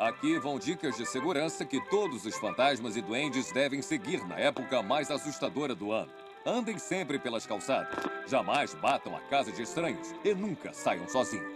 [0.00, 4.82] Aqui vão dicas de segurança que todos os fantasmas e duendes devem seguir na época
[4.82, 6.10] mais assustadora do ano.
[6.46, 8.02] Andem sempre pelas calçadas.
[8.26, 11.52] Jamais batam a casa de estranhos e nunca saiam sozinhos.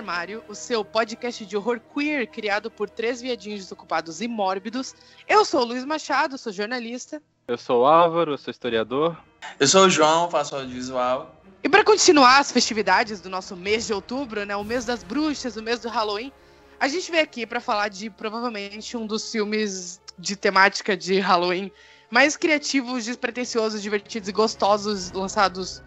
[0.00, 4.94] Armário, o seu podcast de horror queer criado por três viadinhos desocupados e mórbidos.
[5.28, 7.22] Eu sou o Luiz Machado, sou jornalista.
[7.46, 9.14] Eu sou o Álvaro, eu sou historiador.
[9.58, 11.36] Eu sou o João, faço audiovisual.
[11.62, 15.56] E para continuar as festividades do nosso mês de outubro, né, o mês das bruxas,
[15.56, 16.32] o mês do Halloween,
[16.80, 21.70] a gente veio aqui para falar de provavelmente um dos filmes de temática de Halloween
[22.10, 25.82] mais criativos, despretensiosos, divertidos e gostosos lançados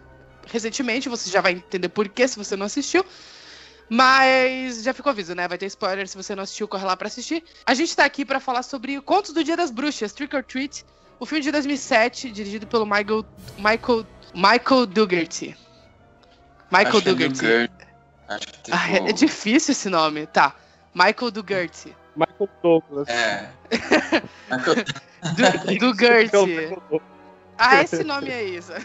[0.46, 1.08] recentemente.
[1.08, 3.04] Você já vai entender por que se você não assistiu.
[3.88, 5.46] Mas já ficou aviso, né?
[5.46, 7.44] Vai ter spoiler se você não assistiu, corre lá pra assistir.
[7.66, 10.84] A gente tá aqui para falar sobre Contos do Dia das Bruxas, Trick or Treat,
[11.20, 13.24] o filme de 2007, dirigido pelo Michael
[13.58, 15.56] Michael Michael Dougherty.
[16.72, 17.68] Michael Acho que é.
[18.26, 20.26] Acho que Ah, é, é tipo- difícil esse nome.
[20.26, 20.54] Tá.
[20.94, 21.94] Michael Dougherty.
[22.16, 23.08] Michael Douglas.
[23.08, 23.48] É.
[24.50, 24.84] Michael-
[25.78, 26.30] Dougherty.
[26.30, 27.02] Douglas.
[27.58, 28.72] Ah, esse nome é isso.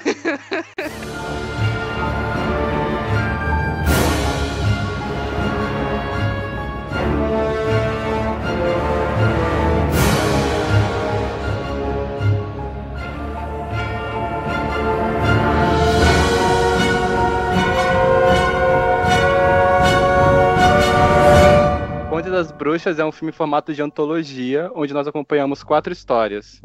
[22.40, 26.62] das Bruxas é um filme em formato de antologia, onde nós acompanhamos quatro histórias.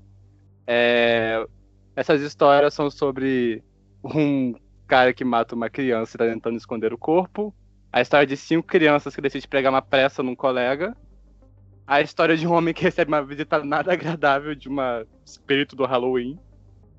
[0.66, 1.44] É,
[1.96, 3.60] Essas histórias são sobre
[4.04, 4.54] um
[4.86, 7.52] cara que mata uma criança e está tentando esconder o corpo.
[7.92, 10.96] A história de cinco crianças que decidem pregar uma pressa num colega.
[11.84, 15.84] A história de um homem que recebe uma visita nada agradável de uma espírito do
[15.84, 16.38] Halloween.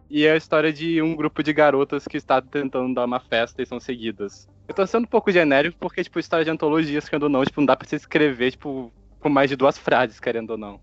[0.09, 3.65] E a história de um grupo de garotas que está tentando dar uma festa e
[3.65, 4.47] são seguidas.
[4.67, 7.59] Eu tô sendo um pouco genérico porque, tipo, história de antologias, querendo ou não, tipo,
[7.61, 10.79] não dá pra você escrever, tipo, com mais de duas frases, querendo ou não.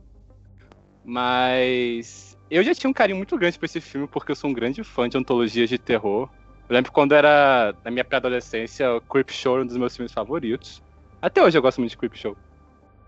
[1.05, 4.53] Mas eu já tinha um carinho muito grande por esse filme porque eu sou um
[4.53, 6.29] grande fã de antologias de terror.
[6.69, 10.83] Eu lembro quando era na minha pré-adolescência, o Creepshow era um dos meus filmes favoritos.
[11.21, 12.37] Até hoje eu gosto muito de Creepshow.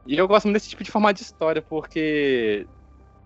[0.06, 2.66] E eu gosto muito desse tipo de formato de história porque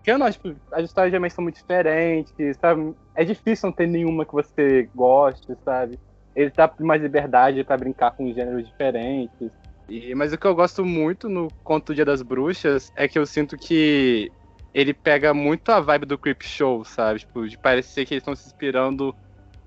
[0.09, 2.95] que eu não, tipo, as histórias geralmente são muito diferentes, sabe?
[3.13, 5.99] É difícil não ter nenhuma que você goste, sabe?
[6.35, 9.51] Ele dá mais liberdade pra brincar com gêneros diferentes.
[9.87, 13.19] E, mas o que eu gosto muito no Conto do Dia das Bruxas é que
[13.19, 14.31] eu sinto que
[14.73, 17.19] ele pega muito a vibe do Creep Show, sabe?
[17.19, 19.15] Tipo, de parecer que eles estão se inspirando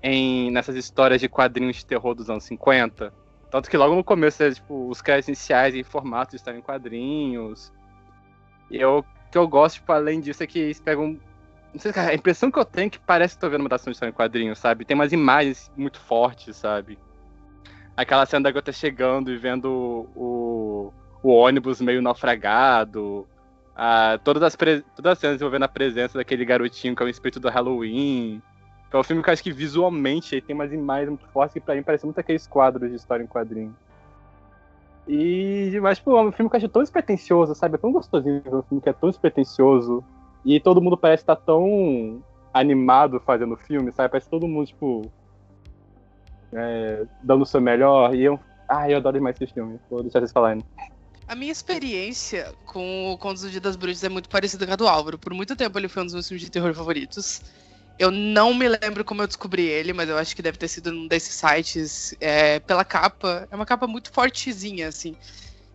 [0.01, 3.13] em nessas histórias de quadrinhos de terror dos anos 50.
[3.49, 7.71] Tanto que logo no começo, é, tipo, os créditos iniciais em formato história em quadrinhos.
[8.69, 11.19] E eu, que eu gosto, tipo, além disso, é que eles pegam.
[11.73, 13.67] Não sei, cara, a impressão que eu tenho é que parece que tô vendo uma
[13.67, 14.85] adaptação de história em quadrinhos, sabe?
[14.85, 16.99] Tem umas imagens muito fortes, sabe?
[17.97, 23.27] Aquela cena da gota chegando e vendo o, o ônibus meio naufragado.
[24.23, 27.39] Todas, as pre- todas as cenas envolvendo a presença daquele garotinho que é o espírito
[27.39, 28.39] do Halloween.
[28.91, 31.73] É um filme que eu acho que visualmente tem umas imagens muito fortes que pra
[31.73, 33.75] mim parecem muito aqueles quadros de história em quadrinho.
[35.07, 37.75] E, mas, pô, é um filme que eu acho tão despretensioso, sabe?
[37.75, 40.03] É tão gostosinho ver um filme que é tão despretensioso.
[40.45, 44.09] E todo mundo parece estar tão animado fazendo o filme, sabe?
[44.09, 45.11] Parece todo mundo, tipo.
[46.53, 48.15] é, dando o seu melhor.
[48.15, 48.39] E eu.
[48.67, 49.79] Ah, eu adoro demais esse filme.
[49.89, 50.63] Vou deixar vocês falarem.
[51.27, 54.75] A minha experiência com o Contos do Dia das Bruxas é muito parecida com a
[54.75, 55.17] do Álvaro.
[55.17, 57.41] Por muito tempo ele foi um dos meus filmes de terror favoritos.
[57.97, 60.91] Eu não me lembro como eu descobri ele, mas eu acho que deve ter sido
[60.91, 63.47] num desses sites é, pela capa.
[63.51, 65.15] É uma capa muito fortezinha, assim.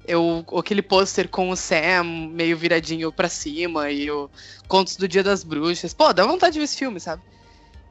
[0.06, 4.28] Eu, aquele pôster com o Sam meio viradinho pra cima e o
[4.66, 5.94] Contos do Dia das Bruxas.
[5.94, 7.22] Pô, dá vontade de ver esse filme, sabe?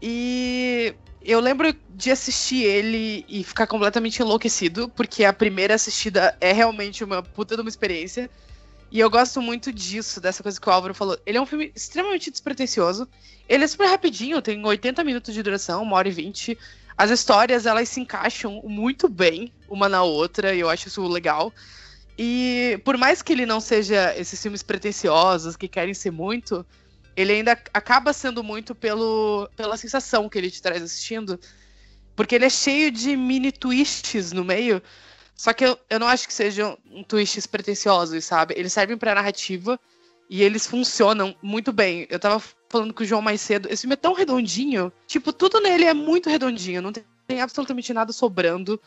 [0.01, 6.51] E eu lembro de assistir ele e ficar completamente enlouquecido, porque a primeira assistida é
[6.51, 8.29] realmente uma puta de uma experiência.
[8.89, 11.17] E eu gosto muito disso, dessa coisa que o Álvaro falou.
[11.25, 13.07] Ele é um filme extremamente despretensioso.
[13.47, 16.57] Ele é super rapidinho, tem 80 minutos de duração, uma hora e 20.
[16.97, 21.53] As histórias, elas se encaixam muito bem uma na outra, e eu acho isso legal.
[22.17, 26.65] E por mais que ele não seja esses filmes pretensiosos, que querem ser muito,
[27.15, 31.39] ele ainda acaba sendo muito pelo, pela sensação que ele te traz assistindo.
[32.15, 34.81] Porque ele é cheio de mini twists no meio.
[35.37, 38.55] Só que eu, eu não acho que sejam twists pretensiosos, sabe?
[38.57, 39.79] Eles servem pra narrativa.
[40.29, 42.05] E eles funcionam muito bem.
[42.09, 43.69] Eu tava falando com o João mais cedo.
[43.71, 44.91] Esse filme é tão redondinho.
[45.05, 46.81] Tipo, tudo nele é muito redondinho.
[46.81, 48.81] Não tem, tem absolutamente nada sobrando.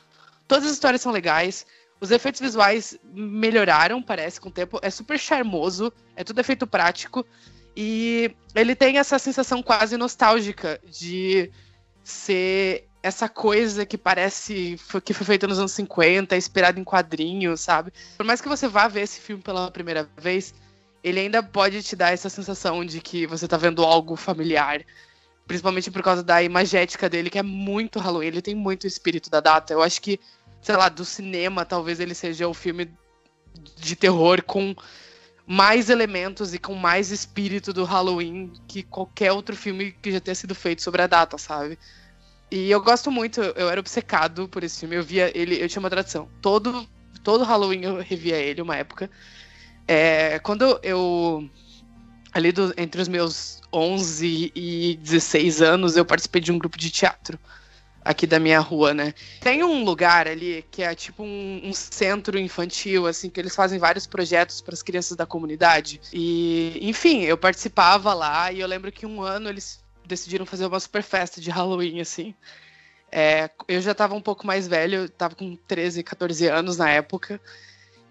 [0.47, 1.65] Todas as histórias são legais.
[1.99, 4.79] Os efeitos visuais melhoraram, parece, com o tempo.
[4.83, 5.91] É super charmoso.
[6.15, 7.25] É tudo efeito prático.
[7.75, 11.51] E ele tem essa sensação quase nostálgica de
[12.03, 17.93] ser essa coisa que parece que foi feita nos anos 50, inspirado em quadrinhos, sabe?
[18.17, 20.55] Por mais que você vá ver esse filme pela primeira vez,
[21.03, 24.85] ele ainda pode te dar essa sensação de que você tá vendo algo familiar.
[25.47, 28.27] Principalmente por causa da imagética dele, que é muito Halloween.
[28.27, 29.73] Ele tem muito espírito da data.
[29.73, 30.21] Eu acho que,
[30.61, 32.91] sei lá, do cinema, talvez ele seja o filme
[33.77, 34.77] de terror com
[35.47, 40.35] mais elementos e com mais espírito do Halloween que qualquer outro filme que já tenha
[40.35, 41.77] sido feito sobre a data, sabe?
[42.51, 44.97] E eu gosto muito, eu era obcecado por esse filme.
[44.97, 46.29] Eu via ele, eu tinha uma tradição.
[46.43, 46.87] Todo,
[47.23, 49.11] todo Halloween eu revia ele uma época.
[49.87, 51.49] É, quando eu.
[52.33, 56.91] Ali do, entre os meus 11 e 16 anos, eu participei de um grupo de
[56.91, 57.39] teatro
[58.05, 59.15] aqui da minha rua, né?
[59.41, 63.79] Tem um lugar ali que é tipo um, um centro infantil, assim, que eles fazem
[63.79, 66.01] vários projetos para as crianças da comunidade.
[66.13, 70.81] E, enfim, eu participava lá e eu lembro que um ano eles decidiram fazer uma
[70.81, 72.35] super festa de Halloween, assim.
[73.13, 77.41] É, eu já estava um pouco mais velho, estava com 13, 14 anos na época.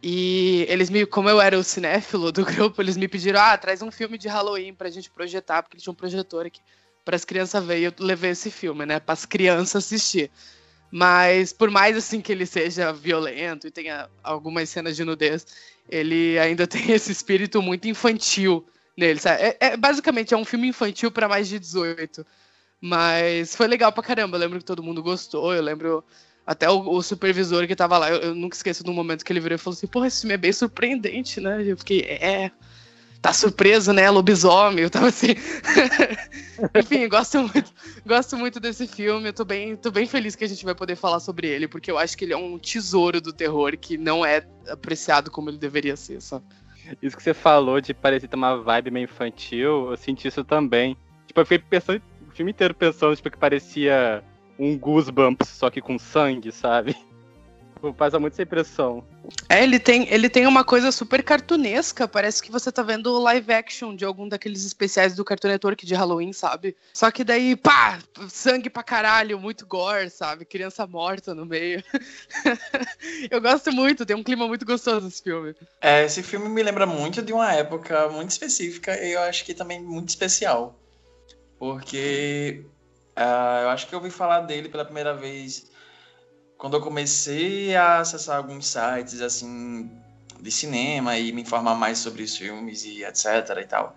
[0.02, 3.82] E eles me, como eu era o cinéfilo do grupo, eles me pediram: ah, traz
[3.82, 6.62] um filme de Halloween pra gente projetar, porque eles tinham um projetor aqui
[7.04, 7.84] para as crianças verem.
[7.84, 10.32] E eu levei esse filme, né, para as crianças assistir.
[10.92, 15.46] Mas por mais assim que ele seja violento e tenha algumas cenas de nudez,
[15.90, 18.66] ele ainda tem esse espírito muito infantil
[19.00, 19.42] nele, sabe?
[19.42, 22.26] É, é basicamente é um filme infantil para mais de 18.
[22.82, 24.38] Mas foi legal pra caramba.
[24.38, 25.54] Eu lembro que todo mundo gostou.
[25.54, 26.04] Eu lembro
[26.46, 29.40] até o, o, supervisor que tava lá, eu, eu, nunca esqueço do momento que ele
[29.40, 31.64] virou e falou assim: Porra, esse filme é bem surpreendente, né?
[31.66, 32.52] Eu fiquei, é.
[33.22, 34.10] Tá surpreso, né?
[34.10, 34.84] Lobisomem.
[34.84, 35.36] Eu tava assim.
[36.74, 37.74] Enfim, gosto muito,
[38.06, 39.28] gosto muito desse filme.
[39.28, 41.92] Eu tô bem, tô bem feliz que a gente vai poder falar sobre ele, porque
[41.92, 45.58] eu acho que ele é um tesouro do terror que não é apreciado como ele
[45.58, 46.46] deveria ser, sabe?
[47.02, 50.98] Isso que você falou de parecer ter uma vibe meio infantil, eu senti isso também.
[51.28, 54.24] Tipo, eu fiquei pensando o filme inteiro pensando, tipo, que parecia
[54.58, 56.96] um Goosebumps, só que com sangue, sabe?
[57.98, 59.04] Faz muito essa impressão.
[59.48, 62.08] É, ele tem, ele tem uma coisa super cartunesca.
[62.08, 65.96] Parece que você tá vendo live action de algum daqueles especiais do Cartoon Network de
[65.96, 66.76] Halloween, sabe?
[66.94, 70.44] Só que daí, pá, sangue pra caralho, muito gore, sabe?
[70.44, 71.82] Criança morta no meio.
[73.32, 75.56] eu gosto muito, tem um clima muito gostoso esse filme.
[75.82, 79.54] É, esse filme me lembra muito de uma época muito específica e eu acho que
[79.54, 80.78] também muito especial.
[81.58, 82.66] Porque
[83.20, 85.70] Uh, eu acho que eu ouvi falar dele pela primeira vez
[86.60, 89.90] quando eu comecei a acessar alguns sites assim
[90.40, 93.26] de cinema e me informar mais sobre os filmes e etc
[93.60, 93.96] e tal.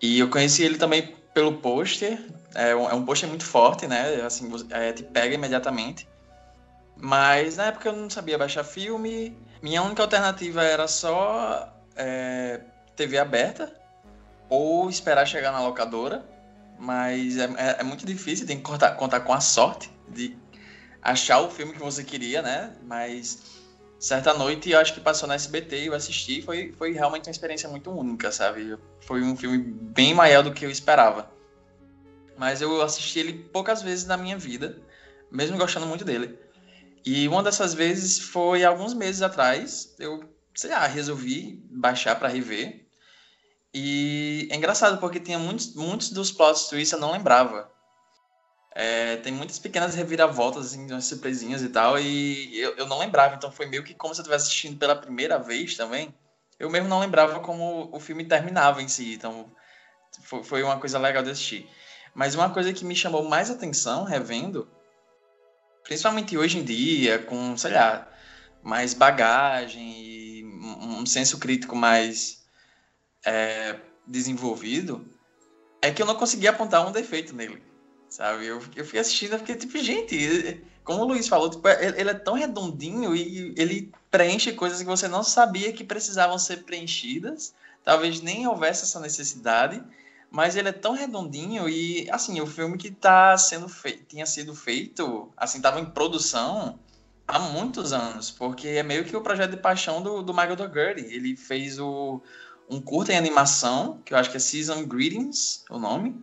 [0.00, 2.18] E eu conheci ele também pelo pôster.
[2.54, 4.22] É um, é um pôster muito forte, né?
[4.22, 6.08] Assim, é, te pega imediatamente.
[6.96, 9.36] Mas na época eu não sabia baixar filme.
[9.62, 12.60] Minha única alternativa era só é,
[12.96, 13.74] TV aberta
[14.48, 16.24] ou esperar chegar na locadora
[16.78, 20.36] mas é, é, é muito difícil, tem que contar, contar com a sorte de
[21.04, 22.74] achar o filme que você queria, né?
[22.82, 23.38] Mas
[23.98, 27.32] certa noite eu acho que passou na SBT e eu assisti, foi, foi realmente uma
[27.32, 28.78] experiência muito única, sabe?
[29.02, 31.30] Foi um filme bem maior do que eu esperava.
[32.38, 34.82] Mas eu assisti ele poucas vezes na minha vida,
[35.30, 36.38] mesmo gostando muito dele.
[37.04, 42.86] E uma dessas vezes foi alguns meses atrás, eu, sei lá, resolvi baixar para rever.
[43.74, 47.70] E é engraçado porque tinha muitos, muitos dos plots twists eu não lembrava.
[48.74, 53.36] É, tem muitas pequenas reviravoltas, assim, umas surpresinhas e tal, e eu, eu não lembrava,
[53.36, 56.12] então foi meio que como se eu estivesse assistindo pela primeira vez também.
[56.58, 59.52] Eu mesmo não lembrava como o filme terminava em si, então
[60.22, 61.70] foi, foi uma coisa legal de assistir.
[62.14, 64.68] Mas uma coisa que me chamou mais atenção, revendo,
[65.84, 68.08] principalmente hoje em dia, com, sei lá,
[68.62, 72.44] mais bagagem e um senso crítico mais
[73.24, 75.06] é, desenvolvido,
[75.82, 77.62] é que eu não consegui apontar um defeito nele,
[78.14, 78.46] sabe?
[78.46, 82.14] Eu, eu fui assistindo e fiquei tipo, gente, como o Luiz falou, tipo, ele é
[82.14, 87.52] tão redondinho e ele preenche coisas que você não sabia que precisavam ser preenchidas,
[87.82, 89.82] talvez nem houvesse essa necessidade,
[90.30, 94.54] mas ele é tão redondinho e, assim, o filme que tá sendo feito, tinha sido
[94.54, 96.78] feito, assim, tava em produção
[97.26, 101.02] há muitos anos, porque é meio que o projeto de paixão do, do Michael Dougherty.
[101.12, 102.22] Ele fez o,
[102.70, 106.22] um curta em animação, que eu acho que é Season Greetings, o nome,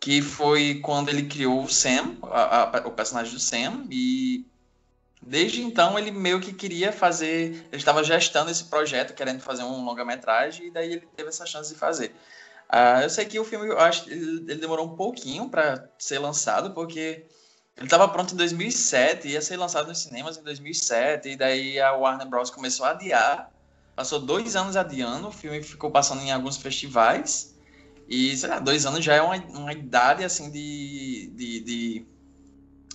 [0.00, 4.44] que foi quando ele criou o Sam, a, a, o personagem do Sam, e
[5.22, 7.66] Desde então, ele meio que queria fazer.
[7.70, 11.72] Ele estava gestando esse projeto, querendo fazer um longa-metragem, e daí ele teve essa chance
[11.72, 12.14] de fazer.
[12.72, 16.18] Uh, eu sei que o filme, eu acho ele, ele demorou um pouquinho para ser
[16.18, 17.26] lançado, porque
[17.76, 21.92] ele estava pronto em 2007, ia ser lançado nos cinemas em 2007, e daí a
[21.92, 22.48] Warner Bros.
[22.50, 23.50] começou a adiar.
[23.94, 27.54] Passou dois anos adiando, o filme ficou passando em alguns festivais.
[28.10, 32.06] E, sei lá, dois anos já é uma, uma idade, assim, de, de, de,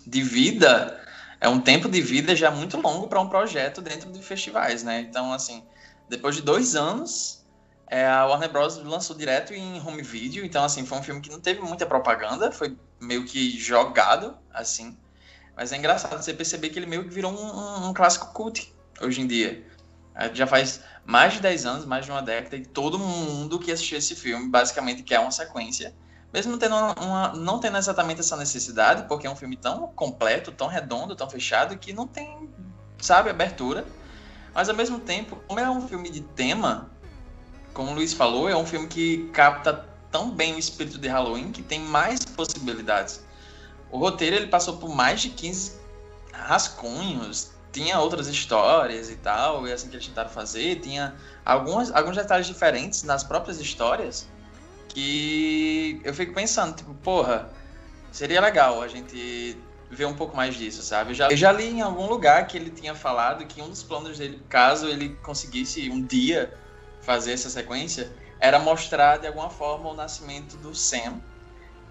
[0.06, 1.02] de vida
[1.40, 5.02] é um tempo de vida já muito longo para um projeto dentro de festivais, né?
[5.02, 5.64] Então, assim,
[6.10, 7.46] depois de dois anos,
[7.88, 8.78] é, a Warner Bros.
[8.78, 10.44] lançou direto em home video.
[10.44, 14.98] Então, assim, foi um filme que não teve muita propaganda, foi meio que jogado, assim.
[15.56, 18.74] Mas é engraçado você perceber que ele meio que virou um, um, um clássico cult
[19.00, 19.66] hoje em dia.
[20.16, 23.72] É, já faz mais de 10 anos, mais de uma década, e todo mundo que
[23.72, 25.94] assistiu esse filme basicamente quer uma sequência
[26.36, 30.52] mesmo tendo, uma, uma, não tendo exatamente essa necessidade, porque é um filme tão completo,
[30.52, 32.50] tão redondo, tão fechado, que não tem,
[32.98, 33.86] sabe, abertura.
[34.54, 36.92] Mas ao mesmo tempo, como é um filme de tema,
[37.74, 41.54] como o Luiz falou, é um filme que capta tão bem o espírito de Halloween
[41.54, 43.24] que tem mais possibilidades.
[43.90, 45.80] O roteiro ele passou por mais de 15
[46.34, 51.14] rascunhos, tinha outras histórias e tal, e assim que eles tentaram fazer, tinha
[51.44, 54.30] algumas, alguns detalhes diferentes nas próprias histórias
[54.88, 57.50] que eu fico pensando, tipo, porra,
[58.14, 59.58] seria legal a gente
[59.92, 61.12] ver um pouco mais disso, sabe?
[61.12, 63.84] Eu já, eu já li em algum lugar que ele tinha falado que um dos
[63.84, 66.54] planos dele, caso ele conseguisse um dia
[67.02, 71.20] fazer essa sequência, era mostrar de alguma forma o nascimento do Sam.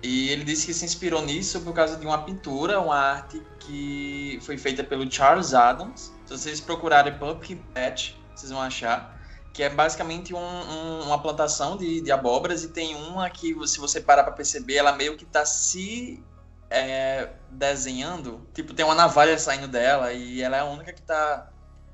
[0.05, 4.39] E ele disse que se inspirou nisso por causa de uma pintura, uma arte que
[4.43, 6.13] foi feita pelo Charles Adams.
[6.27, 9.19] Se vocês procurarem Pumpkin Patch, vocês vão achar
[9.51, 13.79] que é basicamente um, um, uma plantação de, de abóboras e tem uma que, se
[13.79, 16.23] você parar para perceber, ela meio que está se
[16.69, 18.47] é, desenhando.
[18.53, 21.51] Tipo, tem uma navalha saindo dela e ela é a única que está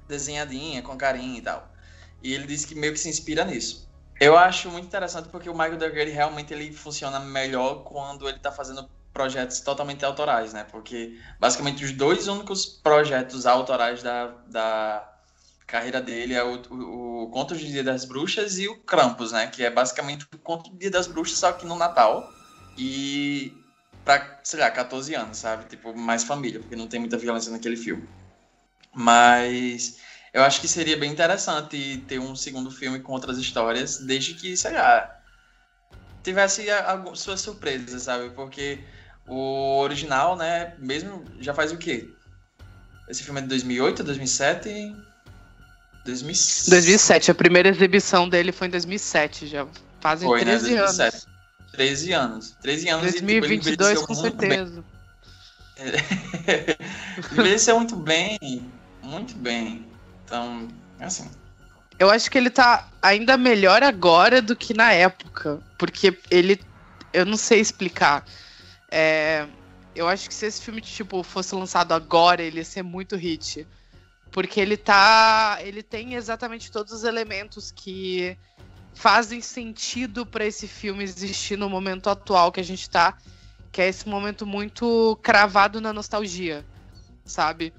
[0.09, 1.71] desenhadinha, com carinho e tal.
[2.25, 3.89] E ele disse que meio que se inspira nisso.
[4.21, 8.53] Eu acho muito interessante porque o Michael Duggar realmente ele funciona melhor quando ele está
[8.53, 10.65] fazendo projetos totalmente autorais, né?
[10.71, 15.11] Porque basicamente os dois únicos projetos autorais da, da
[15.67, 19.47] carreira dele é o, o, o Conto de Dia das Bruxas e o Krampus, né?
[19.47, 22.31] Que é basicamente o Conto de Dia das Bruxas, só que no Natal.
[22.77, 23.55] E
[24.05, 25.65] pra, sei lá, 14 anos, sabe?
[25.65, 28.07] Tipo, mais família, porque não tem muita violência naquele filme.
[28.93, 29.99] Mas
[30.33, 34.57] eu acho que seria bem interessante ter um segundo filme com outras histórias, desde que,
[34.57, 35.21] sei lá,
[36.23, 38.31] tivesse algumas suas surpresas, sabe?
[38.31, 38.79] Porque
[39.27, 42.09] o original, né, mesmo já faz o quê?
[43.09, 44.97] Esse filme é de 2008, 2007?
[46.05, 46.71] 2007.
[46.71, 47.31] 2007.
[47.31, 49.67] A primeira exibição dele foi em 2007, já
[50.01, 50.81] fazem foi, 13 né?
[50.81, 51.15] 2007.
[51.15, 51.27] anos.
[51.73, 52.57] 13 anos.
[52.63, 54.85] 13 anos 2022 e, tipo, com certeza.
[57.33, 58.39] envelheceu muito bem,
[59.03, 59.90] muito bem.
[60.31, 60.69] Então,
[61.01, 61.29] assim.
[61.99, 66.61] Eu acho que ele tá ainda melhor agora do que na época, porque ele,
[67.13, 68.25] eu não sei explicar.
[68.89, 69.47] É,
[69.93, 73.67] eu acho que se esse filme tipo fosse lançado agora, ele ia ser muito hit.
[74.31, 75.59] Porque ele tá.
[75.61, 78.39] Ele tem exatamente todos os elementos que
[78.95, 83.19] fazem sentido para esse filme existir no momento atual que a gente tá.
[83.73, 86.65] Que é esse momento muito cravado na nostalgia,
[87.25, 87.75] sabe?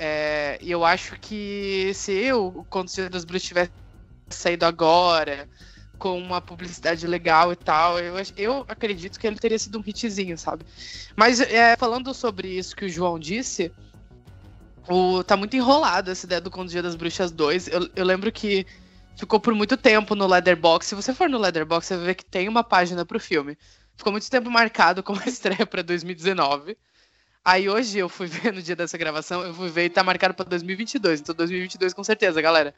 [0.00, 3.72] É, eu acho que se eu, o Conto das Bruxas tivesse
[4.30, 5.48] saído agora,
[5.98, 10.38] com uma publicidade legal e tal, eu, eu acredito que ele teria sido um hitzinho,
[10.38, 10.64] sabe?
[11.16, 13.72] Mas é, falando sobre isso que o João disse,
[14.88, 17.66] o, tá muito enrolado essa ideia do Conto das Bruxas 2.
[17.66, 18.64] Eu, eu lembro que
[19.16, 20.86] ficou por muito tempo no Leatherbox.
[20.86, 23.58] Se você for no Leatherbox, você vai ver que tem uma página pro filme.
[23.96, 26.78] Ficou muito tempo marcado como estreia para 2019.
[27.48, 30.34] Aí hoje eu fui ver no dia dessa gravação, eu fui ver e tá marcado
[30.34, 31.20] para 2022.
[31.20, 32.74] Então 2022 com certeza, galera.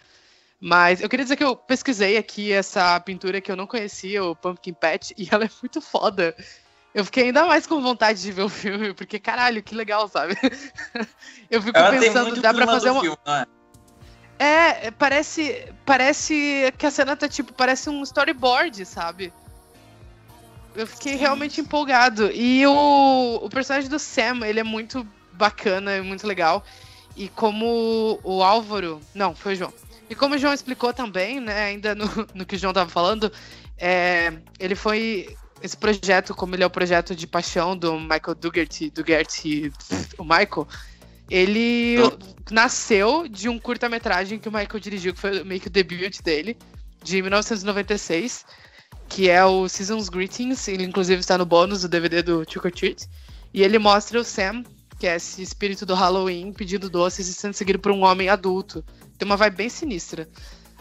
[0.60, 4.36] Mas eu queria dizer que eu pesquisei aqui essa pintura que eu não conhecia, o
[4.36, 6.36] Pumpkin Patch, e ela é muito foda
[6.92, 10.34] eu fiquei ainda mais com vontade de ver o filme, porque caralho, que legal, sabe?
[11.48, 13.00] eu fico Ela pensando, dá pra fazer uma.
[13.00, 13.46] Filme, é?
[14.38, 14.86] é?
[14.86, 19.32] é, parece, parece que a cena tá tipo, parece um storyboard, sabe?
[20.74, 22.30] Eu fiquei realmente empolgado.
[22.32, 26.64] E o, o personagem do Sam, ele é muito bacana, é muito legal.
[27.16, 29.00] E como o Álvaro.
[29.14, 29.72] Não, foi o João.
[30.08, 33.32] E como o João explicou também, né, ainda no, no que o João tava falando,
[33.78, 38.90] é, ele foi esse projeto, como ele é o projeto de paixão do Michael Dougherty,
[38.90, 39.72] Dougherty
[40.18, 40.66] o Michael,
[41.30, 41.96] ele
[42.50, 46.56] nasceu de um curta-metragem que o Michael dirigiu, que foi meio que o debut dele,
[47.02, 48.44] de 1996,
[49.08, 52.72] que é o Season's Greetings, ele inclusive está no bônus do DVD do Trick or
[52.72, 53.08] Treat,
[53.52, 54.64] e ele mostra o Sam
[55.00, 58.84] que é esse espírito do Halloween pedindo doces e sendo seguido por um homem adulto.
[59.16, 60.28] Tem uma vibe bem sinistra.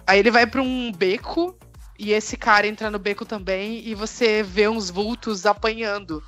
[0.05, 1.57] Aí ele vai para um beco
[1.97, 6.21] e esse cara entra no beco também e você vê uns vultos apanhando.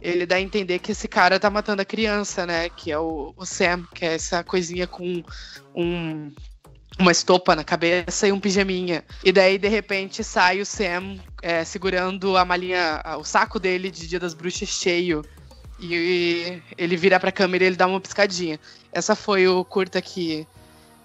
[0.00, 2.70] Ele dá a entender que esse cara tá matando a criança, né?
[2.70, 5.22] Que é o, o Sam, que é essa coisinha com
[5.74, 6.32] um,
[6.98, 9.04] uma estopa na cabeça e um pijaminha.
[9.24, 14.06] E daí, de repente, sai o Sam é, segurando a malinha, o saco dele de
[14.06, 15.24] Dia das Bruxas cheio.
[15.78, 18.58] E ele vira pra câmera e ele dá uma piscadinha.
[18.90, 20.46] Essa foi o curta que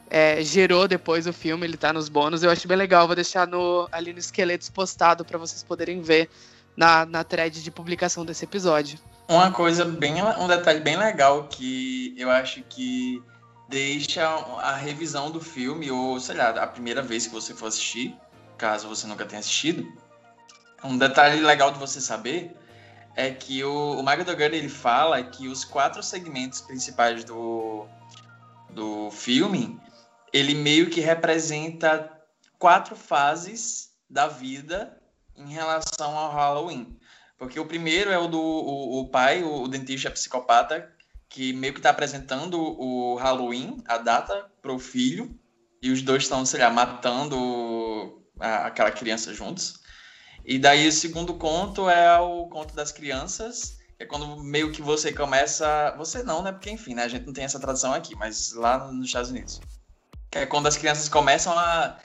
[0.09, 2.41] é, gerou depois o filme, ele tá nos bônus.
[2.41, 6.29] Eu acho bem legal, vou deixar no, ali no Esqueletos postado para vocês poderem ver
[6.75, 8.97] na, na thread de publicação desse episódio.
[9.27, 10.21] Uma coisa bem.
[10.21, 13.21] um detalhe bem legal que eu acho que
[13.71, 18.13] deixa a revisão do filme, ou sei lá, a primeira vez que você for assistir,
[18.57, 19.89] caso você nunca tenha assistido.
[20.83, 22.53] Um detalhe legal de você saber
[23.15, 27.87] é que o, o Mago ele fala que os quatro segmentos principais do,
[28.71, 29.79] do filme,
[30.33, 32.11] ele meio que representa
[32.59, 35.01] quatro fases da vida
[35.35, 36.99] em relação ao Halloween.
[37.37, 40.91] Porque o primeiro é o do o, o pai, o, o dentista psicopata,
[41.31, 45.33] que meio que está apresentando o Halloween, a data, para o filho,
[45.81, 49.79] e os dois estão, sei lá, matando a, aquela criança juntos.
[50.45, 54.81] E daí o segundo conto é o conto das crianças, que é quando meio que
[54.81, 55.95] você começa.
[55.97, 56.51] Você não, né?
[56.51, 57.03] Porque enfim, né?
[57.03, 59.61] A gente não tem essa tradição aqui, mas lá nos Estados Unidos.
[60.29, 61.97] Que é quando as crianças começam a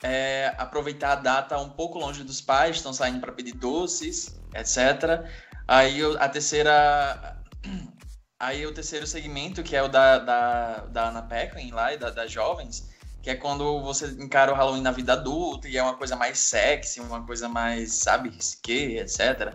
[0.00, 5.28] é, aproveitar a data um pouco longe dos pais, estão saindo para pedir doces, etc.
[5.66, 7.40] Aí a terceira
[8.40, 12.08] Aí o terceiro segmento, que é o da, da, da Anna Paquin lá, e da,
[12.08, 12.88] das jovens,
[13.22, 16.38] que é quando você encara o Halloween na vida adulta e é uma coisa mais
[16.38, 19.54] sexy, uma coisa mais, sabe, risqué, etc.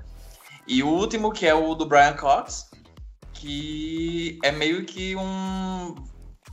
[0.68, 2.70] E o último, que é o do Brian Cox,
[3.34, 5.96] que é meio que um,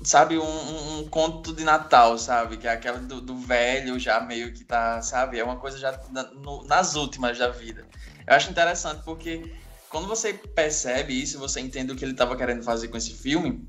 [0.03, 2.57] sabe, um, um conto de Natal, sabe?
[2.57, 5.39] Que é aquela do, do, velho já meio que tá, sabe?
[5.39, 7.87] É uma coisa já na, no, nas últimas da vida.
[8.27, 9.53] Eu acho interessante porque
[9.93, 13.69] quando você percebe isso, você entende o que ele estava querendo fazer com esse filme,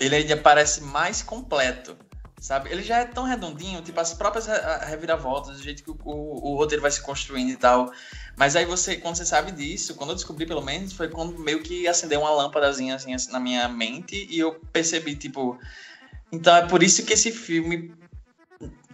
[0.00, 1.94] ele ainda parece mais completo,
[2.40, 2.70] sabe?
[2.70, 4.46] Ele já é tão redondinho, tipo as próprias
[4.86, 7.92] reviravoltas, do jeito que o, o, o, roteiro vai se construindo e tal.
[8.38, 11.62] Mas aí você, quando você sabe disso, quando eu descobri pelo menos, foi quando meio
[11.62, 15.58] que acendeu uma lâmpadazinha assim, assim na minha mente e eu percebi, tipo,
[16.32, 17.94] então é por isso que esse filme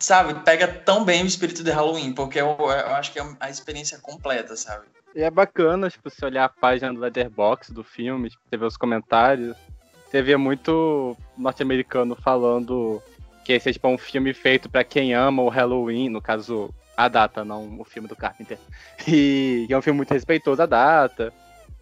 [0.01, 3.49] sabe, pega tão bem o espírito de Halloween, porque eu, eu acho que é a
[3.49, 4.87] experiência completa, sabe?
[5.17, 8.67] E é bacana, tipo, se olhar a página do Letterboxd do filme, tipo, você vê
[8.67, 9.57] os comentários,
[10.05, 13.03] você vê muito norte-americano falando
[13.43, 17.09] que esse é tipo um filme feito para quem ama o Halloween, no caso, a
[17.09, 18.59] data, não o filme do Carpenter.
[19.09, 21.33] E é um filme muito respeitoso à data.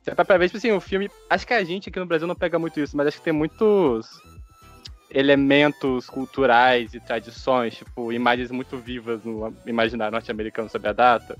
[0.01, 1.11] Você vai pra ver, tipo assim, o filme.
[1.29, 3.33] Acho que a gente aqui no Brasil não pega muito isso, mas acho que tem
[3.33, 4.23] muitos
[5.11, 11.37] elementos culturais e tradições, tipo, imagens muito vivas no imaginário norte-americano sobre a data.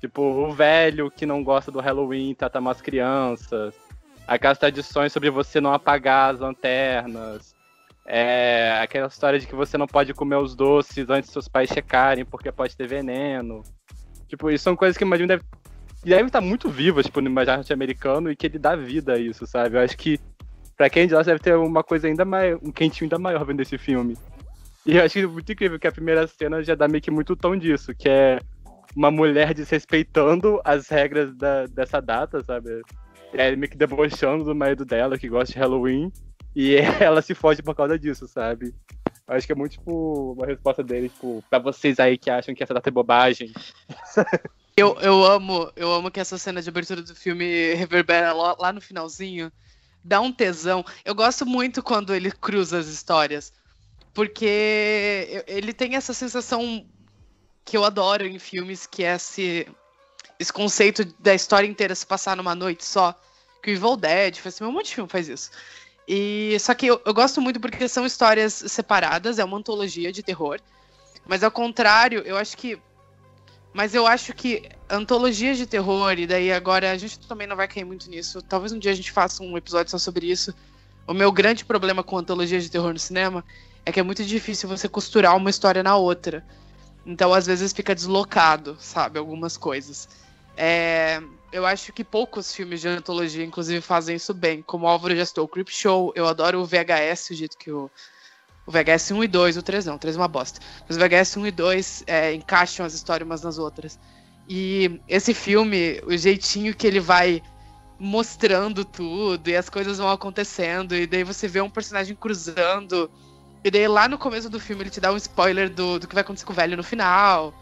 [0.00, 3.74] Tipo, o velho que não gosta do Halloween trata mal as crianças.
[4.26, 7.54] Aquelas tradições sobre você não apagar as lanternas.
[8.06, 12.24] É, aquela história de que você não pode comer os doces antes seus pais checarem
[12.24, 13.62] porque pode ter veneno.
[14.28, 15.42] Tipo, isso são coisas que imagino deve,
[16.04, 19.46] devem estar muito vivas, tipo, no imaginário norte-americano e que ele dá vida a isso,
[19.46, 19.76] sabe?
[19.76, 20.18] Eu acho que
[20.76, 23.44] pra quem é de lá deve ter uma coisa ainda mais, um quentinho ainda maior
[23.44, 24.16] vendo esse filme.
[24.86, 27.56] E eu acho muito incrível que a primeira cena já dá meio que muito tom
[27.56, 28.40] disso, que é
[28.98, 32.82] uma mulher desrespeitando as regras da, dessa data, sabe?
[33.32, 36.12] É meio que debochando do marido dela, que gosta de Halloween,
[36.54, 38.74] e ela se foge por causa disso, sabe?
[39.28, 42.62] Acho que é muito, tipo, uma resposta dele, tipo, pra vocês aí que acham que
[42.62, 43.52] essa data é bobagem.
[44.76, 48.80] Eu, eu amo, eu amo que essa cena de abertura do filme reverbera lá no
[48.80, 49.50] finalzinho.
[50.04, 50.84] Dá um tesão.
[51.04, 53.52] Eu gosto muito quando ele cruza as histórias.
[54.14, 56.86] Porque ele tem essa sensação
[57.68, 59.66] que eu adoro em filmes, que é esse,
[60.38, 63.14] esse conceito da história inteira se passar numa noite só.
[63.62, 65.50] Que o Evil Dead faz assim, um monte de filme faz isso.
[66.06, 70.22] E só que eu, eu gosto muito porque são histórias separadas, é uma antologia de
[70.22, 70.60] terror.
[71.26, 72.80] Mas ao contrário, eu acho que
[73.72, 77.68] mas eu acho que antologias de terror, e daí agora a gente também não vai
[77.68, 78.40] cair muito nisso.
[78.40, 80.54] Talvez um dia a gente faça um episódio só sobre isso.
[81.06, 83.44] O meu grande problema com antologias de terror no cinema
[83.84, 86.44] é que é muito difícil você costurar uma história na outra.
[87.08, 89.18] Então, às vezes, fica deslocado, sabe?
[89.18, 90.06] Algumas coisas.
[90.54, 94.60] É, eu acho que poucos filmes de antologia, inclusive, fazem isso bem.
[94.60, 97.70] Como o Álvaro já citou, o Creep Show, eu adoro o VHS, o jeito que
[97.70, 97.90] o,
[98.66, 100.60] o VHS 1 e 2, o 3 não, o 3 é uma bosta.
[100.86, 103.98] Mas o VHS 1 e 2 é, encaixam as histórias umas nas outras.
[104.46, 107.42] E esse filme, o jeitinho que ele vai
[107.98, 113.10] mostrando tudo e as coisas vão acontecendo e daí você vê um personagem cruzando
[113.62, 116.14] e daí lá no começo do filme ele te dá um spoiler do, do que
[116.14, 117.52] vai acontecer com o velho no final.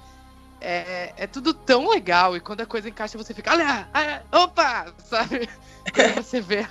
[0.61, 4.93] É, é tudo tão legal e quando a coisa encaixa você fica, olha, ah, opa,
[5.05, 5.49] sabe?
[5.95, 6.67] Quando você vê.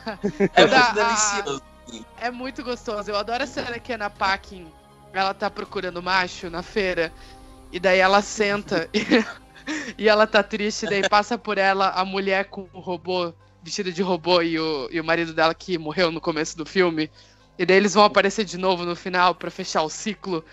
[0.55, 1.63] É muito delicioso.
[2.19, 3.09] É muito gostoso.
[3.09, 4.67] Eu adoro a cena que a Ana Paquin,
[5.13, 7.11] ela tá procurando macho na feira
[7.71, 9.05] e daí ela senta e,
[9.97, 13.33] e ela tá triste, daí passa por ela a mulher com o robô
[13.65, 17.09] vestida de robô e o, e o marido dela que morreu no começo do filme.
[17.57, 20.43] E daí eles vão aparecer de novo no final para fechar o ciclo.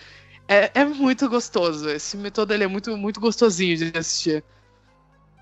[0.48, 1.88] É, é muito gostoso.
[1.88, 4.44] Esse filme todo ele é muito, muito gostosinho de assistir.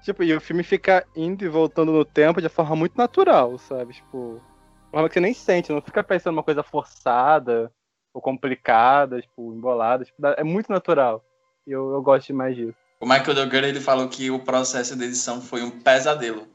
[0.03, 3.95] Tipo, e o filme fica indo e voltando no tempo de forma muito natural, sabe?
[3.95, 4.41] Tipo,
[4.85, 7.71] de forma que você nem sente, não fica pensando uma coisa forçada
[8.13, 10.05] ou complicada, tipo, embolada.
[10.05, 11.23] Tipo, é muito natural.
[11.67, 12.79] E eu, eu gosto demais disso.
[12.99, 16.47] O Michael Duggar, ele falou que o processo de edição foi um pesadelo.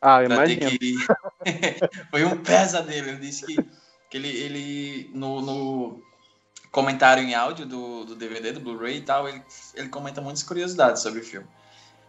[0.00, 0.70] Ah, eu imagino.
[0.78, 0.94] Que...
[2.10, 3.08] foi um pesadelo.
[3.08, 3.56] Ele disse que,
[4.14, 6.02] que ele, ele no, no
[6.70, 9.42] comentário em áudio do, do DVD, do Blu-ray e tal, ele,
[9.74, 11.48] ele comenta muitas curiosidades sobre o filme.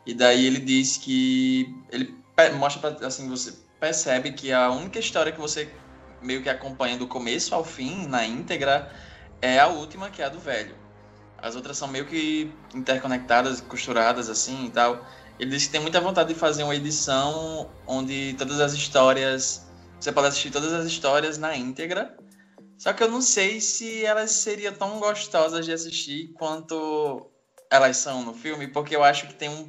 [0.05, 2.15] E daí ele diz que ele
[2.59, 5.67] mostra pra, assim, você percebe que a única história que você
[6.21, 8.91] meio que acompanha do começo ao fim, na íntegra,
[9.41, 10.75] é a última, que é a do velho.
[11.39, 15.03] As outras são meio que interconectadas, costuradas assim e tal.
[15.39, 19.65] Ele disse que tem muita vontade de fazer uma edição onde todas as histórias.
[20.05, 22.15] Você pode assistir todas as histórias na íntegra.
[22.77, 27.25] Só que eu não sei se elas seriam tão gostosas de assistir quanto
[27.71, 29.67] elas são no filme, porque eu acho que tem um,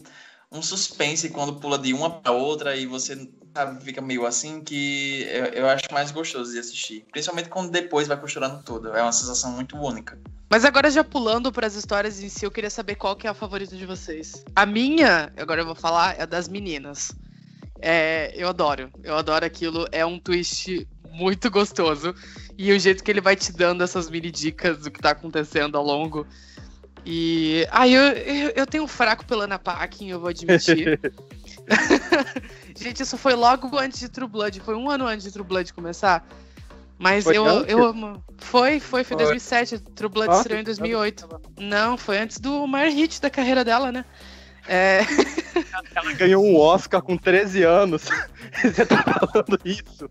[0.52, 5.22] um suspense quando pula de uma para outra e você sabe, fica meio assim que
[5.22, 7.06] eu, eu acho mais gostoso de assistir.
[7.10, 8.94] Principalmente quando depois vai costurando tudo.
[8.94, 10.18] É uma sensação muito única.
[10.50, 13.30] Mas agora já pulando para as histórias em si, eu queria saber qual que é
[13.30, 14.44] a favorita de vocês.
[14.54, 17.10] A minha, agora eu vou falar, é a das meninas.
[17.80, 19.86] É, eu adoro, eu adoro aquilo.
[19.92, 22.14] É um twist muito gostoso.
[22.58, 25.76] E o jeito que ele vai te dando essas mini dicas do que tá acontecendo
[25.76, 26.26] ao longo.
[27.04, 27.66] E.
[27.70, 30.98] Ah, eu, eu, eu tenho um fraco pela Ana Paquin, eu vou admitir.
[32.76, 34.60] Gente, isso foi logo antes de True Blood.
[34.60, 36.26] Foi um ano antes de True Blood começar.
[36.98, 38.22] Mas foi eu, eu amo.
[38.38, 39.78] Foi, foi, foi 2007.
[39.94, 41.28] True Blood Nossa, estreou em 2008.
[41.58, 44.04] Não, foi antes do maior hit da carreira dela, né?
[44.68, 45.00] É...
[45.94, 48.08] Ela ganhou um Oscar com 13 anos.
[48.62, 50.08] Você tá falando isso?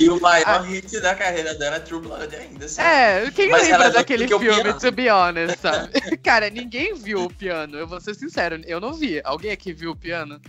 [0.00, 0.62] E o maior ah.
[0.62, 2.68] hit da carreira dela é True Blood ainda.
[2.68, 2.88] Sabe?
[2.88, 5.90] É, quem Mas lembra daquele filme, to be honest, sabe?
[6.22, 7.76] Cara, ninguém viu o piano.
[7.76, 9.20] Eu vou ser sincero, eu não vi.
[9.24, 10.40] Alguém aqui viu o piano?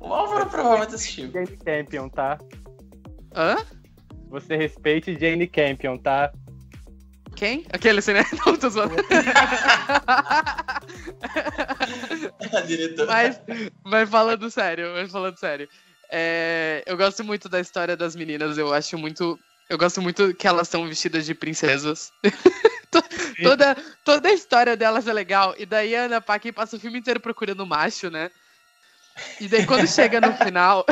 [0.00, 1.30] O Álvaro provavelmente assistiu.
[1.30, 2.38] Jane Campion, tá?
[3.34, 3.56] Hã?
[4.28, 6.32] Você respeite Jane Campion, tá?
[7.34, 7.64] Quem?
[7.72, 8.24] Aquele assim, né?
[8.46, 8.94] Não, tô zoando.
[13.06, 13.40] mas,
[13.84, 15.68] mas falando sério, mas falando sério.
[16.10, 19.38] É, eu gosto muito da história das meninas, eu acho muito.
[19.68, 22.12] Eu gosto muito que elas são vestidas de princesas.
[23.42, 25.54] toda, toda a história delas é legal.
[25.58, 28.30] E daí a Ana Paquin passa o filme inteiro procurando macho, né?
[29.40, 30.84] E daí quando chega no final.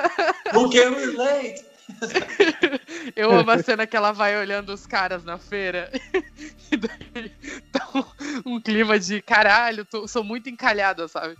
[0.52, 1.64] Porque relate!
[3.16, 5.90] Eu amo a cena que ela vai olhando os caras na feira.
[6.70, 7.30] E daí
[7.72, 11.34] tá um, um clima de caralho, tô, sou muito encalhada, sabe?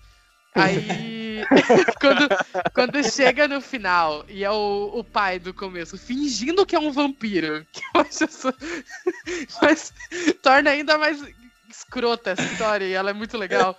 [0.54, 1.44] Aí,
[2.00, 2.28] quando,
[2.72, 6.90] quando chega no final e é o, o pai do começo fingindo que é um
[6.90, 8.54] vampiro, que eu acho isso,
[9.60, 9.92] mas
[10.42, 11.22] torna ainda mais
[11.68, 13.76] escrota essa história e ela é muito legal.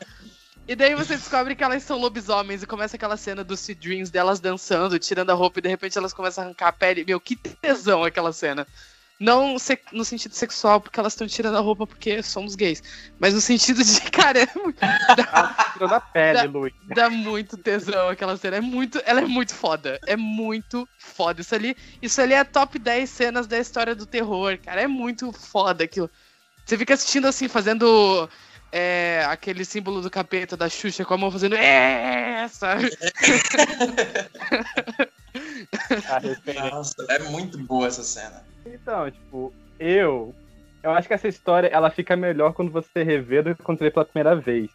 [0.69, 4.11] E daí você descobre que elas são lobisomens e começa aquela cena dos Sea Dreams
[4.11, 7.03] delas dançando, tirando a roupa e de repente elas começam a arrancar a pele.
[7.03, 8.67] Meu, que tesão aquela cena.
[9.19, 9.55] Não
[9.91, 12.83] no sentido sexual, porque elas estão tirando a roupa porque somos gays.
[13.19, 14.47] Mas no sentido de, cara,
[15.17, 16.73] dá, tirando a pele, Luiz.
[16.85, 18.57] Dá muito tesão aquela cena.
[18.57, 19.99] É muito, ela é muito foda.
[20.05, 21.41] É muito foda.
[21.41, 24.83] Isso ali, isso ali é top 10 cenas da história do terror, cara.
[24.83, 26.11] É muito foda aquilo.
[26.63, 28.29] Você fica assistindo assim, fazendo
[28.71, 32.89] é, aquele símbolo do capeta da Xuxa com a mão fazendo é, sabe?
[36.71, 38.43] Nossa, é muito boa essa cena.
[38.65, 40.35] Então, tipo, eu
[40.81, 43.85] eu acho que essa história ela fica melhor quando você revê do que quando você
[43.85, 44.69] vê pela primeira vez.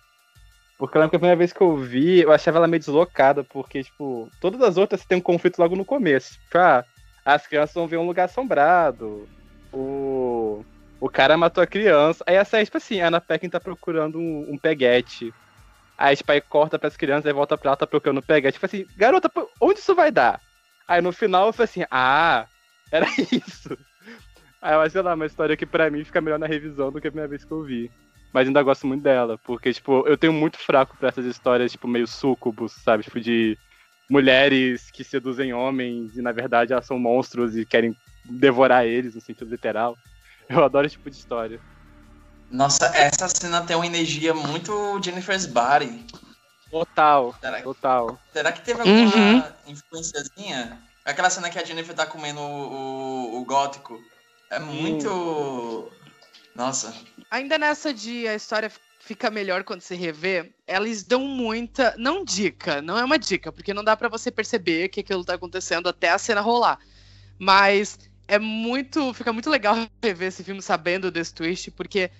[0.77, 3.45] Porque eu lembro que a primeira vez que eu vi, eu achava ela meio deslocada,
[3.45, 6.33] porque, tipo, todas as outras tem um conflito logo no começo.
[6.33, 6.85] Tipo, ah,
[7.25, 9.29] as crianças vão ver um lugar assombrado,
[9.73, 10.65] o
[11.05, 12.25] o cara matou a criança.
[12.27, 15.35] Aí essa é, tipo assim, a Ana Peckin tá procurando um, um peguete.
[15.99, 18.55] Aí, tipo, aí corta pras crianças, aí volta pra ela, tá procurando um peguete.
[18.55, 20.41] Tipo assim, garota, onde isso vai dar?
[20.89, 22.47] Aí no final eu falei assim, ah,
[22.91, 23.77] era isso.
[24.63, 27.09] Aí eu sei lá, uma história que pra mim fica melhor na revisão do que
[27.09, 27.91] a primeira vez que eu vi.
[28.33, 31.87] Mas ainda gosto muito dela, porque, tipo, eu tenho muito fraco pra essas histórias, tipo,
[31.87, 33.03] meio sucubus, sabe?
[33.03, 33.59] Tipo, de
[34.09, 39.21] mulheres que seduzem homens e na verdade elas são monstros e querem devorar eles no
[39.21, 39.99] sentido literal.
[40.49, 41.61] Eu adoro esse tipo de história.
[42.51, 46.07] Nossa, essa cena tem uma energia muito Jennifer's Body.
[46.71, 48.19] Total, Será, total.
[48.33, 49.53] será que teve alguma Uhum.
[49.67, 50.81] influenciazinha?
[51.05, 54.03] Aquela cena que a Jennifer tá comendo o, o, o gótico.
[54.51, 55.91] É muito.
[56.55, 56.95] Nossa.
[57.31, 61.95] Ainda nessa de a história fica melhor quando você revê, eles dão muita.
[61.99, 65.35] Não dica, não é uma dica, porque não dá pra você perceber que aquilo tá
[65.35, 66.79] acontecendo até a cena rolar.
[67.39, 69.13] Mas é muito.
[69.15, 72.11] Fica muito legal rever esse filme sabendo desse twist, porque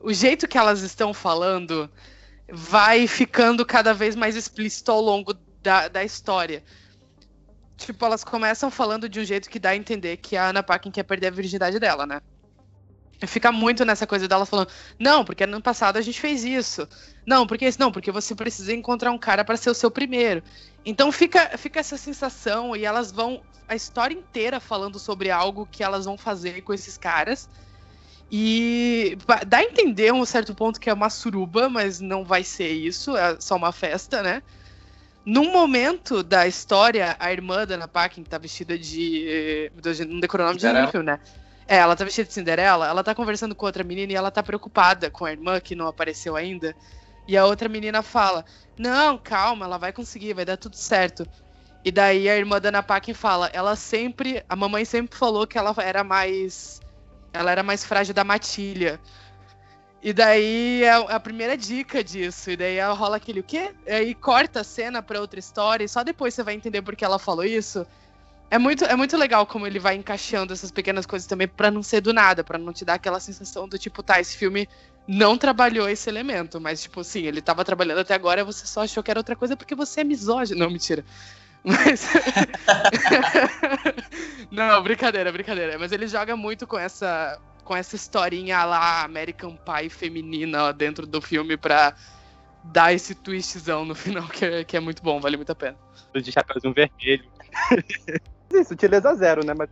[0.00, 1.90] o jeito que elas estão falando
[2.50, 6.62] vai ficando cada vez mais explícito ao longo da, da história.
[7.76, 10.90] Tipo, elas começam falando de um jeito que dá a entender que a Ana Paquin
[10.90, 12.20] quer perder a virgindade dela, né?
[13.26, 16.88] Fica muito nessa coisa dela falando, não, porque ano passado a gente fez isso.
[17.26, 20.42] Não, porque isso, não, porque você precisa encontrar um cara para ser o seu primeiro.
[20.84, 25.82] Então fica, fica essa sensação e elas vão a história inteira falando sobre algo que
[25.82, 27.48] elas vão fazer com esses caras.
[28.30, 32.70] E dá a entender um certo ponto que é uma suruba, mas não vai ser
[32.70, 34.42] isso, é só uma festa, né?
[35.24, 39.70] Num momento da história, a irmã da Ana Paquin, que tá vestida de.
[39.80, 41.20] Deus, não decorou o nome de filme, né?
[41.66, 44.42] É, ela tá vestida de Cinderela, ela tá conversando com outra menina e ela tá
[44.42, 46.74] preocupada com a irmã que não apareceu ainda.
[47.26, 48.44] E a outra menina fala:
[48.78, 51.26] Não, calma, ela vai conseguir, vai dar tudo certo.
[51.84, 54.44] E daí a irmã da Ana Paquin fala: Ela sempre.
[54.48, 56.80] A mamãe sempre falou que ela era mais.
[57.32, 59.00] Ela era mais frágil da matilha.
[60.02, 62.50] E daí é a primeira dica disso.
[62.50, 63.72] E daí rola aquele o quê?
[63.86, 66.96] E aí corta a cena pra outra história e só depois você vai entender por
[66.96, 67.86] que ela falou isso.
[68.52, 71.82] É muito, é muito legal como ele vai encaixando essas pequenas coisas também pra não
[71.82, 74.68] ser do nada, pra não te dar aquela sensação do tipo, tá, esse filme
[75.08, 79.02] não trabalhou esse elemento, mas tipo, sim, ele tava trabalhando até agora, você só achou
[79.02, 80.60] que era outra coisa porque você é misógino.
[80.60, 81.02] Não, mentira.
[81.64, 82.08] Mas.
[84.50, 85.78] não, brincadeira, brincadeira.
[85.78, 91.06] Mas ele joga muito com essa com essa historinha lá American Pie feminina ó, dentro
[91.06, 91.94] do filme pra
[92.64, 95.78] dar esse twistzão no final que é, que é muito bom, vale muito a pena.
[96.12, 97.30] De chapéuzinho vermelho.
[98.52, 99.54] Sim, sutileza zero, né?
[99.54, 99.68] Mas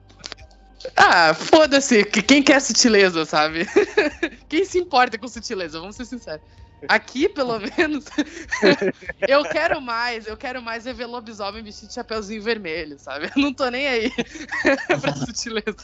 [0.97, 3.67] Ah, foda-se, que- quem quer sutileza, sabe?
[4.49, 6.41] quem se importa com sutileza, vamos ser sinceros.
[6.89, 8.07] Aqui, pelo menos,
[9.29, 13.27] eu quero mais, eu quero mais é ver lobisomem vestido de chapéuzinho vermelho, sabe?
[13.37, 14.11] Eu não tô nem aí
[15.01, 15.77] pra sutileza.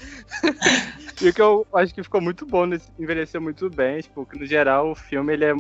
[1.21, 4.39] E o que eu acho que ficou muito bom, nesse, envelheceu muito bem, tipo, que
[4.39, 5.55] no geral o filme ele é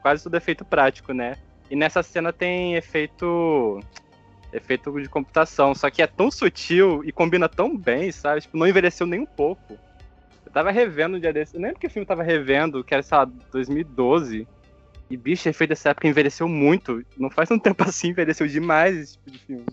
[0.00, 1.36] quase tudo efeito prático, né?
[1.68, 3.80] E nessa cena tem efeito
[4.56, 8.40] efeito de computação, só que é tão sutil e combina tão bem, sabe?
[8.40, 9.78] Tipo, não envelheceu nem um pouco.
[10.44, 13.02] Eu tava revendo um dia desse, eu lembro que filme eu tava revendo, que era,
[13.02, 14.46] sei lá, 2012.
[15.08, 17.04] E, bicho, efeito dessa época envelheceu muito.
[17.16, 19.66] Não faz tanto tempo assim, envelheceu demais esse tipo de filme.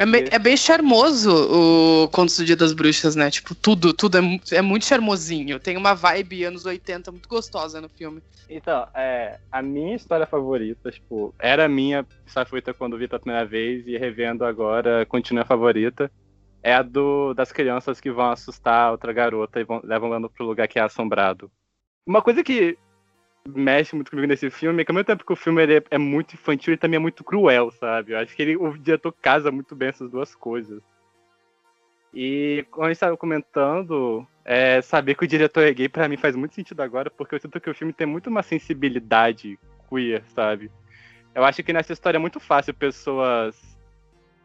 [0.00, 3.30] É, me- é bem charmoso o Contos do Dia das Bruxas, né?
[3.30, 5.60] Tipo, tudo, tudo é, é muito charmosinho.
[5.60, 8.22] Tem uma vibe anos 80 muito gostosa no filme.
[8.48, 13.46] Então, é, a minha história favorita, tipo, era a minha favorita quando vi pela primeira
[13.46, 16.10] vez e revendo agora, continua a favorita.
[16.62, 20.46] É a do, das crianças que vão assustar outra garota e vão, levam ela pro
[20.46, 21.50] lugar que é assombrado.
[22.06, 22.78] Uma coisa que
[23.48, 26.34] mexe muito comigo nesse filme que ao mesmo tempo que o filme é, é muito
[26.34, 28.12] infantil, ele também é muito cruel, sabe?
[28.12, 30.82] Eu acho que ele, o diretor casa muito bem essas duas coisas.
[32.12, 36.16] E como a gente estava comentando, é, saber que o diretor é gay pra mim
[36.16, 40.22] faz muito sentido agora, porque eu sinto que o filme tem muito uma sensibilidade queer,
[40.34, 40.70] sabe?
[41.34, 43.78] Eu acho que nessa história é muito fácil pessoas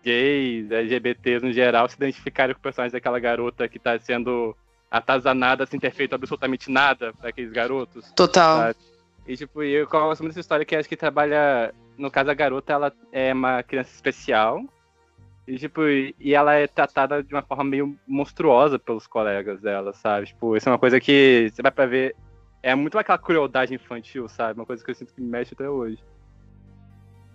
[0.03, 4.55] gays, LGBTs no geral, se identificarem com o personagem daquela garota que tá sendo
[4.89, 8.12] atazanada sem ter feito absolutamente nada pra aqueles garotos.
[8.15, 8.58] Total.
[8.60, 8.76] Sabe?
[9.28, 11.74] E tipo, eu gosto muito dessa história que acho que trabalha.
[11.98, 14.62] No caso, a garota ela é uma criança especial.
[15.48, 20.28] E, tipo, e ela é tratada de uma forma meio monstruosa pelos colegas dela, sabe?
[20.28, 22.15] Tipo, isso é uma coisa que você vai pra ver.
[22.63, 24.60] É muito aquela crueldade infantil, sabe?
[24.60, 26.00] Uma coisa que eu sinto que me mexe até hoje.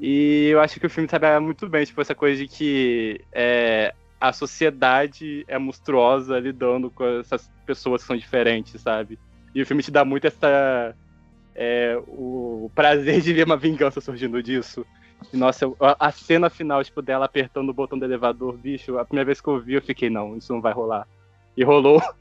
[0.01, 3.95] E eu acho que o filme trabalha muito bem, tipo, essa coisa de que é,
[4.21, 9.19] a sociedade é monstruosa lidando com essas pessoas que são diferentes, sabe?
[9.55, 10.95] E o filme te dá muito essa.
[11.55, 14.85] é, o prazer de ver uma vingança surgindo disso.
[15.33, 15.67] E, nossa,
[15.99, 19.49] a cena final, tipo, dela apertando o botão do elevador, bicho, a primeira vez que
[19.49, 21.07] eu vi, eu fiquei, não, isso não vai rolar.
[21.57, 22.01] E rolou.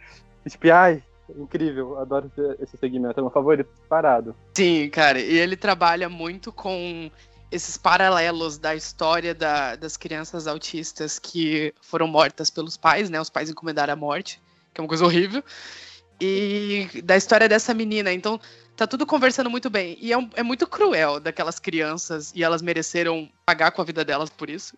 [0.45, 1.03] E, tipo, ai,
[1.37, 2.31] incrível, adoro
[2.61, 4.33] esse segmento, é meu favorito parado.
[4.55, 5.19] Sim, cara.
[5.19, 7.11] E ele trabalha muito com
[7.51, 13.19] esses paralelos da história da- das crianças autistas que foram mortas pelos pais, né?
[13.19, 14.41] Os pais encomendaram a morte,
[14.73, 15.43] que é uma coisa horrível.
[16.21, 18.11] E da história dessa menina.
[18.11, 18.39] Então,
[18.75, 19.97] tá tudo conversando muito bem.
[20.01, 24.03] E é, um, é muito cruel daquelas crianças e elas mereceram pagar com a vida
[24.03, 24.75] delas por isso.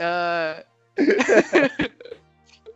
[0.00, 0.64] uh...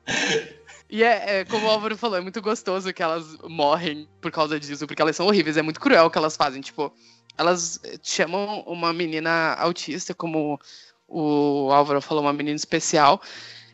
[0.89, 4.59] e é, é, como o Álvaro falou, é muito gostoso que elas morrem por causa
[4.59, 5.57] disso, porque elas são horríveis.
[5.57, 6.61] É muito cruel o que elas fazem.
[6.61, 6.93] Tipo,
[7.37, 10.61] elas chamam uma menina autista, como
[11.09, 13.21] o Álvaro falou, uma menina especial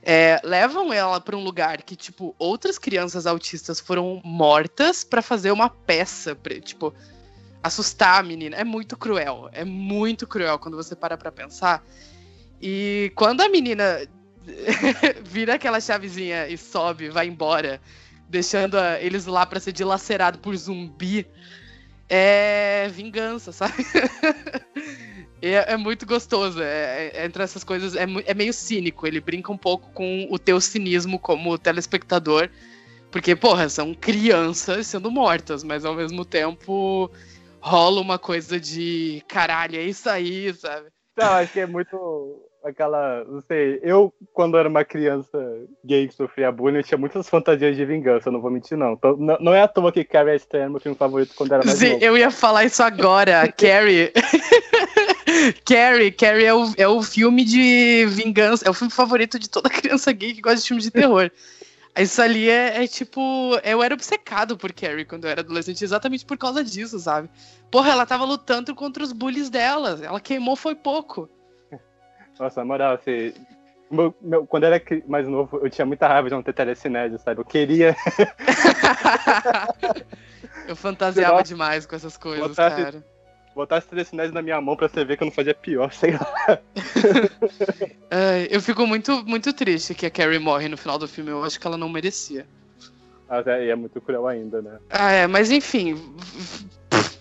[0.02, 5.50] é, levam ela para um lugar que, tipo, outras crianças autistas foram mortas para fazer
[5.50, 6.94] uma peça, pra, tipo,
[7.62, 8.56] assustar a menina.
[8.56, 9.48] É muito cruel.
[9.52, 11.84] É muito cruel quando você para pra pensar.
[12.60, 14.00] E quando a menina
[15.24, 17.80] vira aquela chavezinha e sobe, vai embora,
[18.28, 21.26] deixando a, eles lá para ser dilacerado por zumbi,
[22.08, 23.74] é vingança, sabe?
[25.40, 26.60] É, é, muito gostoso.
[26.60, 29.06] É, é, entre essas coisas, é, é, meio cínico.
[29.06, 32.50] Ele brinca um pouco com o teu cinismo como telespectador.
[33.10, 37.10] Porque, porra, são crianças sendo mortas, mas ao mesmo tempo
[37.60, 40.88] rola uma coisa de caralho, é isso aí, sabe?
[41.16, 43.24] Não, acho que é muito aquela.
[43.24, 45.38] Não sei, eu, quando era uma criança
[45.84, 48.92] gay que sofria bullying, eu tinha muitas fantasias de vingança, não vou mentir, não.
[48.92, 51.78] Então, não, não é à toa que Carrie é meu filme favorito quando era mais
[51.78, 52.04] Sim, novo.
[52.04, 53.50] eu ia falar isso agora.
[53.56, 54.12] Carrie.
[55.64, 59.70] Carrie, Carrie é o, é o filme de vingança, é o filme favorito de toda
[59.70, 61.30] criança gay que gosta de filme de terror.
[61.96, 63.58] Isso ali é, é, tipo.
[63.64, 67.28] Eu era obcecado por Carrie quando eu era adolescente, exatamente por causa disso, sabe?
[67.72, 69.98] Porra, ela tava lutando contra os bullies dela.
[70.00, 71.28] Ela queimou foi pouco.
[72.38, 73.34] Nossa, na moral, assim.
[73.90, 77.18] Meu, meu, quando eu era mais novo, eu tinha muita raiva de não ter telecinese,
[77.18, 77.40] sabe?
[77.40, 77.96] Eu queria.
[80.68, 83.02] eu fantasiava demais com essas coisas, botasse, cara
[83.58, 86.60] botasse telecinese na minha mão pra você ver que eu não fazia pior, sei lá.
[88.08, 91.30] é, eu fico muito, muito triste que a Carrie morre no final do filme.
[91.30, 92.46] Eu acho que ela não merecia.
[93.28, 94.78] Mas é, é muito cruel ainda, né?
[94.88, 95.96] Ah, é, mas enfim,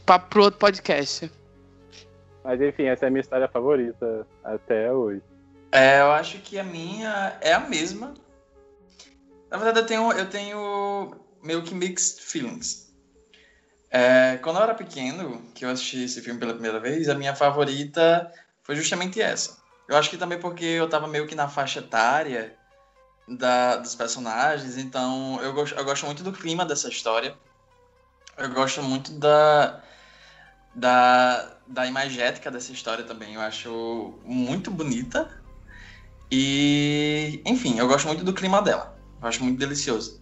[0.05, 1.31] papo pro outro podcast.
[2.47, 5.21] Mas enfim, essa é a minha história favorita até hoje.
[5.69, 8.13] É, eu acho que a minha é a mesma.
[9.51, 12.89] Na verdade, eu tenho, eu tenho meio que mixed feelings.
[13.91, 17.35] É, quando eu era pequeno, que eu assisti esse filme pela primeira vez, a minha
[17.35, 18.31] favorita
[18.63, 19.57] foi justamente essa.
[19.85, 22.55] Eu acho que também porque eu tava meio que na faixa etária
[23.27, 27.35] da, dos personagens, então eu gosto, eu gosto muito do clima dessa história.
[28.37, 29.83] Eu gosto muito da,
[30.77, 33.33] da, da imagética dessa história também.
[33.33, 35.29] Eu acho muito bonita.
[36.31, 38.97] E, enfim, eu gosto muito do clima dela.
[39.21, 40.21] Eu acho muito delicioso.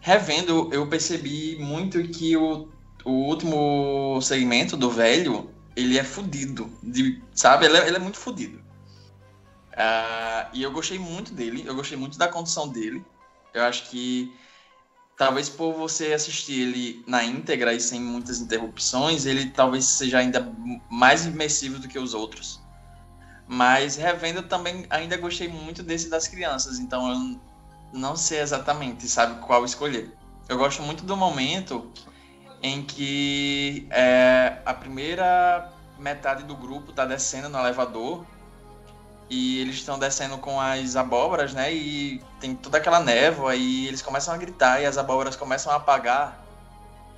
[0.00, 2.68] Revendo, eu percebi muito que o
[3.04, 6.70] o último segmento do velho, ele é fudido.
[6.82, 7.66] De, sabe?
[7.66, 8.58] Ele é, ele é muito fudido.
[9.72, 13.04] Uh, e eu gostei muito dele, eu gostei muito da condução dele.
[13.54, 14.32] Eu acho que
[15.16, 20.52] talvez por você assistir ele na íntegra e sem muitas interrupções, ele talvez seja ainda
[20.90, 22.60] mais imersivo do que os outros.
[23.46, 27.40] Mas revendo também ainda gostei muito desse das crianças, então eu
[27.92, 30.12] não sei exatamente, sabe, qual escolher.
[30.48, 31.90] Eu gosto muito do momento
[32.62, 38.24] em que é, a primeira metade do grupo está descendo no elevador
[39.32, 41.72] e eles estão descendo com as abóboras, né?
[41.72, 45.76] E tem toda aquela névoa e eles começam a gritar e as abóboras começam a
[45.76, 46.44] apagar.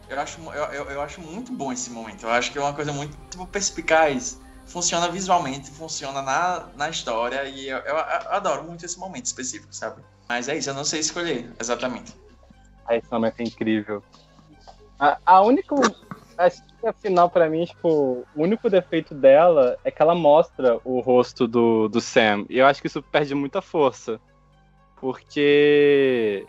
[0.08, 2.22] Eu acho, eu, eu, eu acho muito bom esse momento.
[2.22, 4.40] Eu acho que é uma coisa muito tipo, perspicaz.
[4.64, 7.98] Funciona visualmente, funciona na, na história e eu, eu, eu
[8.30, 10.00] adoro muito esse momento específico, sabe?
[10.28, 12.14] Mas é isso, eu não sei escolher exatamente.
[12.90, 14.04] Esse momento é incrível.
[15.00, 15.74] A, a única.
[16.38, 21.46] A final, pra mim, tipo, o único defeito dela é que ela mostra o rosto
[21.46, 22.44] do, do Sam.
[22.48, 24.20] E eu acho que isso perde muita força.
[24.96, 26.46] Porque.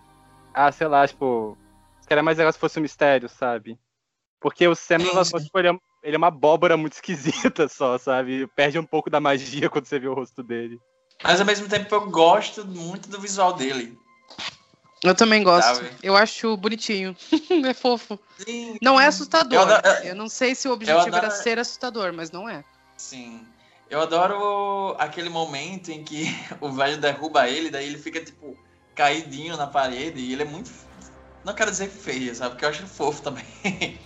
[0.54, 1.58] Ah, sei lá, tipo.
[2.02, 3.80] Seria mais legal se fosse um mistério, sabe?
[4.40, 8.48] Porque o Sam, tipo, ele, é, ele é uma abóbora muito esquisita só, sabe?
[8.56, 10.80] Perde um pouco da magia quando você vê o rosto dele.
[11.24, 13.98] Mas ao mesmo tempo eu gosto muito do visual dele.
[15.06, 15.76] Eu também gosto.
[15.76, 15.92] Sabe?
[16.02, 17.16] Eu acho bonitinho.
[17.66, 18.20] é fofo.
[18.40, 18.78] Sim.
[18.82, 19.54] Não é assustador.
[19.54, 21.26] Eu, adoro, eu, não sei se o objetivo adoro...
[21.26, 22.64] era ser assustador, mas não é.
[22.98, 23.46] Sim.
[23.90, 26.26] Eu adoro aquele momento em que
[26.60, 28.58] o velho derruba ele, daí ele fica, tipo,
[28.96, 30.72] caidinho na parede e ele é muito.
[31.44, 32.52] Não quero dizer feio, sabe?
[32.52, 33.46] Porque eu acho fofo também.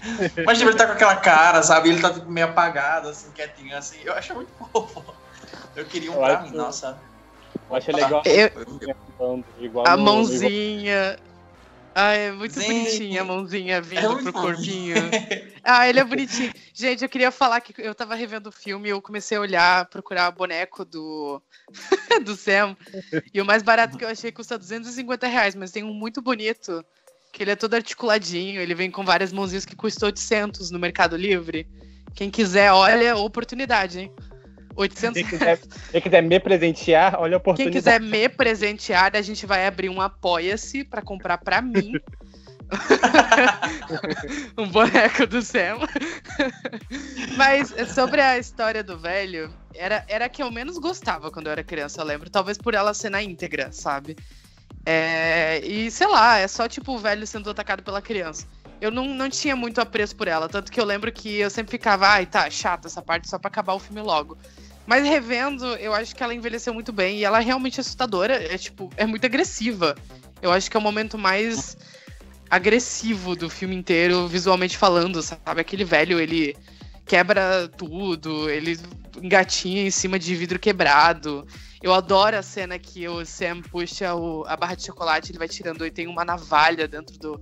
[0.46, 1.88] Mas tipo, ele tá com aquela cara, sabe?
[1.88, 3.98] Ele tá tipo, meio apagado, assim, quietinho, assim.
[4.04, 5.02] Eu acho muito fofo.
[5.74, 7.00] Eu queria um eu pra mim, nossa.
[7.70, 8.24] Eu achei legal.
[8.26, 9.46] Eu...
[9.60, 11.18] Igual a mãozinha.
[11.94, 12.68] Ah, é muito Sim.
[12.68, 14.96] bonitinha a mãozinha vindo é pro corpinho.
[15.64, 16.54] ah, ele é bonitinho.
[16.74, 19.86] Gente, eu queria falar que eu tava revendo o filme e eu comecei a olhar,
[19.88, 21.42] procurar boneco do,
[22.24, 22.78] do Sam.
[23.34, 26.86] E o mais barato que eu achei custa 250 reais, mas tem um muito bonito
[27.34, 31.18] Que ele é todo articuladinho, ele vem com várias mãozinhas que custou 800 no Mercado
[31.18, 31.68] Livre.
[32.16, 34.14] Quem quiser, olha a oportunidade, hein?
[34.80, 35.60] 800 Quem quiser,
[35.92, 37.78] quem quiser me presentear, olha a Quem oportunidade.
[37.78, 41.94] quiser me presentear, a gente vai abrir um Apoia-se pra comprar pra mim.
[44.58, 45.80] um boneco do Sam.
[47.36, 51.52] Mas sobre a história do velho, era, era a que eu menos gostava quando eu
[51.52, 52.30] era criança, eu lembro.
[52.30, 54.16] Talvez por ela ser na íntegra, sabe?
[54.86, 58.48] É, e sei lá, é só tipo o velho sendo atacado pela criança.
[58.80, 61.72] Eu não, não tinha muito apreço por ela, tanto que eu lembro que eu sempre
[61.72, 64.38] ficava, ai, tá, chata essa parte só pra acabar o filme logo.
[64.90, 68.58] Mas revendo, eu acho que ela envelheceu muito bem e ela é realmente assustadora, é
[68.58, 69.96] tipo, é muito agressiva.
[70.42, 71.78] Eu acho que é o momento mais
[72.50, 75.62] agressivo do filme inteiro, visualmente falando, sabe?
[75.62, 76.58] Aquele velho, ele
[77.06, 78.80] quebra tudo, ele
[79.22, 81.46] engatinha em cima de vidro quebrado.
[81.84, 85.48] Eu adoro a cena que o Sam puxa o- a barra de chocolate, ele vai
[85.48, 87.40] tirando e tem uma navalha dentro do,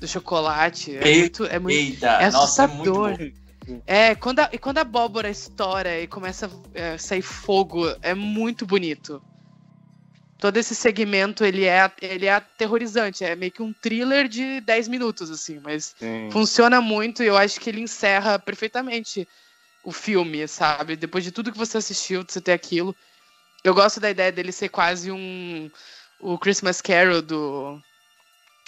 [0.00, 0.96] do chocolate.
[0.96, 3.45] É muito, é muito Eita, é nossa, é muito assustador.
[3.86, 8.14] É, quando a, e quando a abóbora estoura e começa a é, sair fogo, é
[8.14, 9.22] muito bonito.
[10.38, 13.24] Todo esse segmento, ele é, ele é aterrorizante.
[13.24, 15.58] É meio que um thriller de 10 minutos, assim.
[15.62, 16.28] Mas Sim.
[16.30, 19.26] funciona muito e eu acho que ele encerra perfeitamente
[19.82, 20.94] o filme, sabe?
[20.94, 22.94] Depois de tudo que você assistiu, de você ter aquilo.
[23.64, 25.70] Eu gosto da ideia dele ser quase um...
[26.20, 27.80] O Christmas Carol do...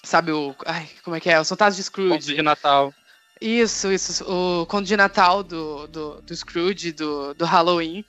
[0.03, 0.55] Sabe o...
[0.64, 1.38] Ai, como é que é?
[1.38, 2.34] Os Fantasmas de Conto Scrooge.
[2.34, 2.94] de Natal.
[3.41, 4.24] Isso, isso.
[4.24, 8.05] O conto de Natal do, do, do Scrooge, do, do Halloween.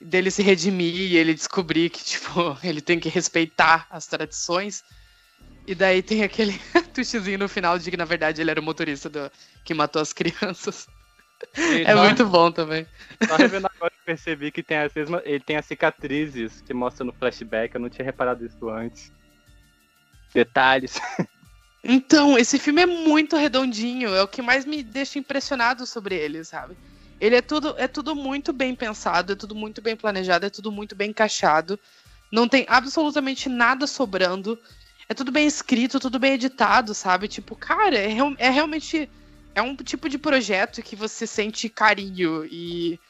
[0.00, 4.84] Dele se redimir e ele descobrir que, tipo, ele tem que respeitar as tradições.
[5.66, 6.58] E daí tem aquele
[6.94, 9.30] twistzinho no final de que, na verdade, ele era o motorista do,
[9.64, 10.86] que matou as crianças.
[11.84, 12.86] É Só- muito bom também.
[13.26, 17.04] Só revendo agora eu percebi que tem as mesmas, ele tem as cicatrizes que mostra
[17.04, 19.12] no flashback, eu não tinha reparado isso antes.
[20.34, 20.98] Detalhes.
[21.82, 26.44] Então, esse filme é muito redondinho, é o que mais me deixa impressionado sobre ele,
[26.44, 26.76] sabe?
[27.20, 30.70] Ele é tudo, é tudo muito bem pensado, é tudo muito bem planejado, é tudo
[30.70, 31.78] muito bem encaixado.
[32.30, 34.58] Não tem absolutamente nada sobrando.
[35.08, 37.26] É tudo bem escrito, tudo bem editado, sabe?
[37.26, 39.08] Tipo, cara, é, é realmente.
[39.54, 43.00] É um tipo de projeto que você sente carinho e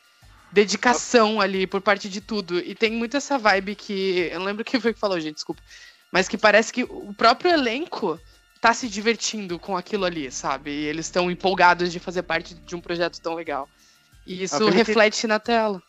[0.51, 2.59] dedicação ali por parte de tudo.
[2.59, 4.31] E tem muito essa vibe que.
[4.33, 5.63] Eu não lembro quem foi que falou, gente, desculpa.
[6.11, 8.19] Mas que parece que o próprio elenco
[8.61, 10.71] tá se divertindo com aquilo ali, sabe?
[10.71, 13.69] E eles estão empolgados de fazer parte de um projeto tão legal.
[14.27, 15.83] E isso filme que- reflete na tela.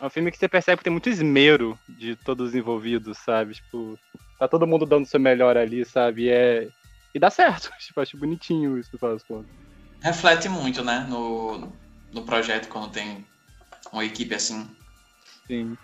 [0.00, 3.54] É um filme que você percebe que tem muito esmero de todos os envolvidos, sabe?
[3.54, 3.98] Tipo,
[4.38, 6.24] tá todo mundo dando o seu melhor ali, sabe?
[6.24, 6.68] E, é...
[7.14, 7.70] e dá certo.
[7.78, 9.50] Tipo, acho bonitinho isso, das contas.
[10.02, 11.72] Reflete muito, né, no,
[12.12, 13.24] no projeto quando tem
[13.92, 14.68] uma equipe assim.
[15.46, 15.78] Sim.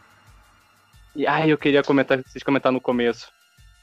[1.17, 3.29] E ai, eu queria comentar, vocês comentaram no começo.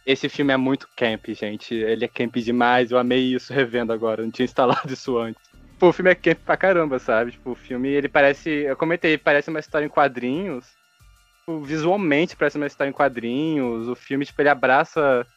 [0.08, 1.76] Esse filme é muito camp, gente.
[1.76, 2.92] Ele é camp demais.
[2.92, 4.24] Eu amei isso revendo agora.
[4.24, 5.42] Não tinha instalado isso antes.
[5.78, 7.32] Pô, o filme é camp pra caramba, sabe?
[7.32, 8.50] Tipo, o filme, ele parece.
[8.50, 10.66] Eu comentei, parece uma história em quadrinhos.
[11.40, 13.90] Tipo, visualmente parece uma história em quadrinhos.
[13.90, 15.28] O filme, tipo, ele abraça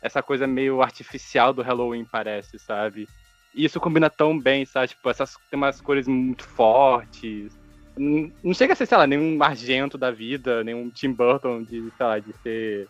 [0.00, 3.08] essa coisa meio artificial do Halloween, parece, sabe?
[3.52, 4.88] E isso combina tão bem, sabe?
[4.88, 7.58] Tipo, essas, tem umas cores muito fortes.
[7.96, 11.92] Não não chega a ser, sei lá, nenhum argento da vida, nenhum Tim Burton de,
[11.96, 12.88] sei lá, de ser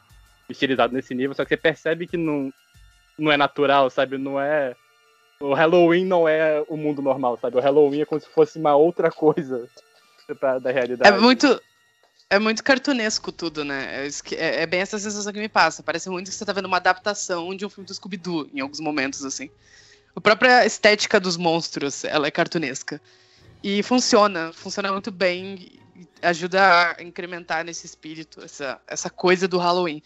[0.53, 2.53] estilizado nesse nível, só que você percebe que não,
[3.19, 4.17] não é natural, sabe?
[4.19, 4.75] Não é.
[5.41, 7.57] O Halloween não é o mundo normal, sabe?
[7.57, 9.69] O Halloween é como se fosse uma outra coisa
[10.39, 11.19] pra- da É realidade.
[11.21, 11.61] muito.
[12.31, 14.07] É muito cartunesco tudo, né?
[14.07, 15.83] É, é- é bem essa sensação que me passa.
[15.83, 18.81] Parece muito que você tá vendo uma adaptação de um filme do Scooby-Doo, em alguns
[18.81, 19.51] momentos, assim.
[20.17, 22.99] A própria estética dos monstros, ela é cartunesca.
[23.63, 25.73] E funciona, funciona muito bem.
[26.23, 30.03] Ajuda a incrementar nesse espírito, essa, essa coisa do Halloween.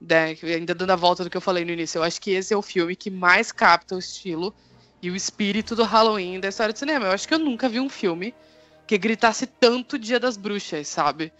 [0.00, 0.36] Né?
[0.42, 2.56] Ainda dando a volta do que eu falei no início, eu acho que esse é
[2.56, 4.54] o filme que mais capta o estilo
[5.02, 7.06] e o espírito do Halloween da história do cinema.
[7.06, 8.34] Eu acho que eu nunca vi um filme
[8.86, 11.32] que gritasse tanto Dia das Bruxas, sabe?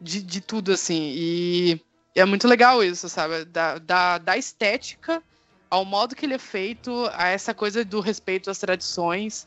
[0.00, 1.12] De, de tudo, assim.
[1.14, 1.80] E
[2.14, 3.44] é muito legal isso, sabe?
[3.44, 5.22] Da, da, da estética
[5.70, 9.46] ao modo que ele é feito, a essa coisa do respeito às tradições,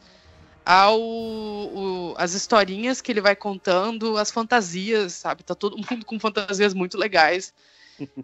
[0.65, 5.43] ao o- as historinhas que ele vai contando, as fantasias, sabe?
[5.43, 7.53] Tá todo mundo com fantasias muito legais.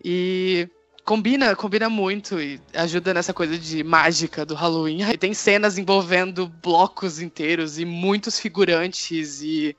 [0.04, 0.70] E
[1.06, 5.02] combina, combina muito e ajuda nessa coisa de mágica do Halloween.
[5.10, 9.76] E tem cenas envolvendo blocos inteiros e muitos figurantes e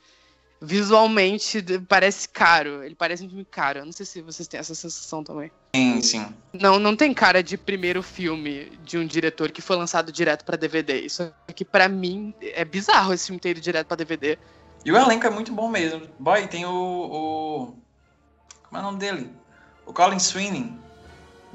[0.61, 2.83] visualmente parece caro.
[2.83, 3.79] Ele parece um filme caro.
[3.79, 5.51] Eu não sei se vocês têm essa sensação também.
[5.75, 6.35] Sim, sim.
[6.53, 10.57] Não, não tem cara de primeiro filme de um diretor que foi lançado direto pra
[10.57, 11.01] DVD.
[11.01, 14.37] Isso aqui pra mim é bizarro esse filme ido direto pra DVD.
[14.85, 16.07] E o elenco é muito bom mesmo.
[16.19, 16.73] Boy, tem o.
[16.73, 17.75] o...
[18.69, 19.31] Como é o nome dele?
[19.91, 20.73] O Colin Sweeney.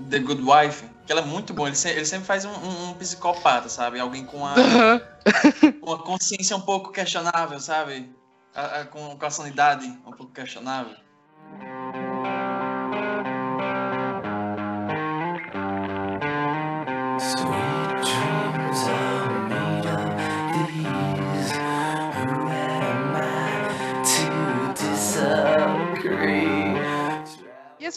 [0.09, 1.69] The Good Wife, que ela é muito boa.
[1.69, 3.97] Ele, se, ele sempre faz um, um, um, psicopata, sabe?
[3.97, 4.55] Alguém com uma,
[5.81, 8.13] uma consciência um pouco questionável, sabe?
[8.53, 10.97] A, a, com, com a sanidade um pouco questionável.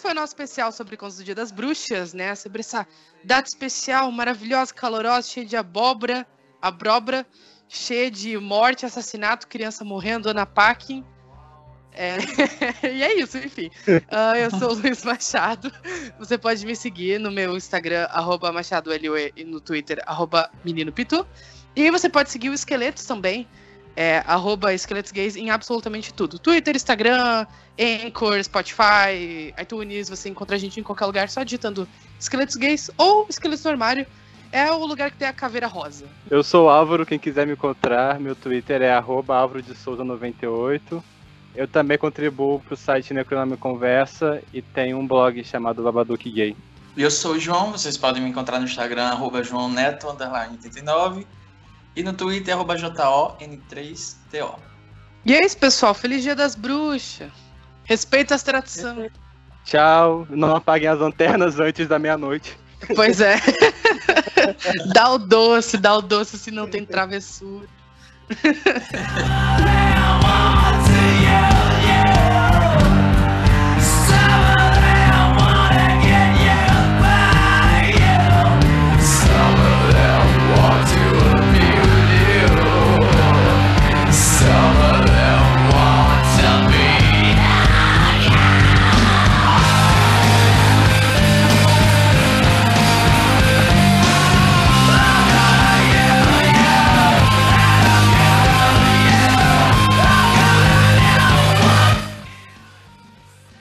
[0.09, 2.35] Foi o nosso especial sobre Contos do Dia das Bruxas, né?
[2.35, 2.87] Sobre essa
[3.23, 6.27] data especial maravilhosa, calorosa, cheia de abóbora,
[6.63, 7.27] abóbora,
[7.69, 11.05] cheia de morte, assassinato, criança morrendo, Ana Paquin.
[11.93, 12.17] É...
[12.91, 13.71] e é isso, enfim.
[13.87, 15.71] Uh, eu sou o Luiz Machado.
[16.19, 21.27] Você pode me seguir no meu Instagram, arroba MachadoLUE, e no Twitter, arroba Menino Pitu.
[21.77, 23.47] E você pode seguir o Esqueletos também,
[23.99, 26.39] é, arroba Esqueletos Gays em absolutamente tudo.
[26.39, 27.45] Twitter, Instagram,
[27.77, 33.27] Anchor, Spotify, iTunes, você encontra a gente em qualquer lugar só digitando Esqueletos Gays ou
[33.29, 34.07] Esqueletos no Armário.
[34.53, 36.07] É o lugar que tem a caveira rosa.
[36.31, 40.05] Eu sou o Álvaro, quem quiser me encontrar, meu Twitter é arroba Álvaro de Souza
[40.05, 41.03] 98.
[41.57, 46.57] Eu também contribuo para o site Necronome Conversa e tenho um blog chamado Babadook Gay.
[46.97, 51.27] Eu sou o João, vocês podem me encontrar no Instagram, arroba João Neto, 89.
[51.99, 54.55] E no Twitter, arroba JON3TO.
[55.27, 55.93] E é isso, pessoal.
[55.93, 57.33] Feliz Dia das Bruxas.
[57.83, 59.11] Respeita as tradições.
[59.65, 60.25] Tchau.
[60.31, 62.57] Não apaguem as lanternas antes da meia-noite.
[62.95, 63.41] Pois é.
[64.95, 67.67] dá o doce, dá o doce se não tem travessura.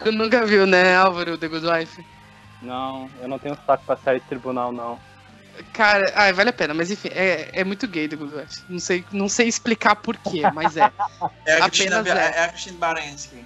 [0.08, 2.06] Tu nunca viu, né, Álvaro, The Good Wife?
[2.62, 4.98] Não, eu não tenho saco pra sair de tribunal, não.
[5.74, 8.64] Cara, ai, vale a pena, mas enfim, é, é muito gay The Good Wife.
[8.70, 10.90] Não sei, não sei explicar porquê, mas é.
[11.46, 12.40] É a Cristina, Apenas é.
[12.40, 13.46] é a Cristina Baranski.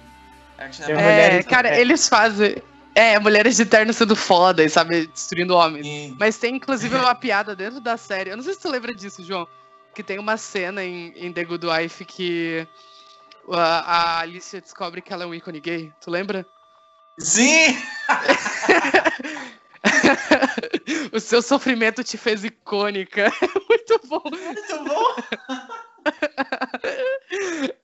[0.56, 2.54] É, é cara, eles fazem.
[2.94, 5.84] É, mulheres de terno sendo foda, sabe, destruindo homens.
[5.84, 6.16] Sim.
[6.20, 8.30] Mas tem inclusive uma piada dentro da série.
[8.30, 9.48] Eu não sei se tu lembra disso, João.
[9.92, 12.91] Que tem uma cena em, em The Good Wife que a,
[13.50, 15.92] a Alicia descobre que ela é um ícone gay.
[16.00, 16.46] Tu lembra?
[17.18, 17.76] Sim!
[21.12, 23.30] o seu sofrimento te fez icônica.
[23.68, 24.22] Muito bom.
[24.30, 25.14] Muito bom.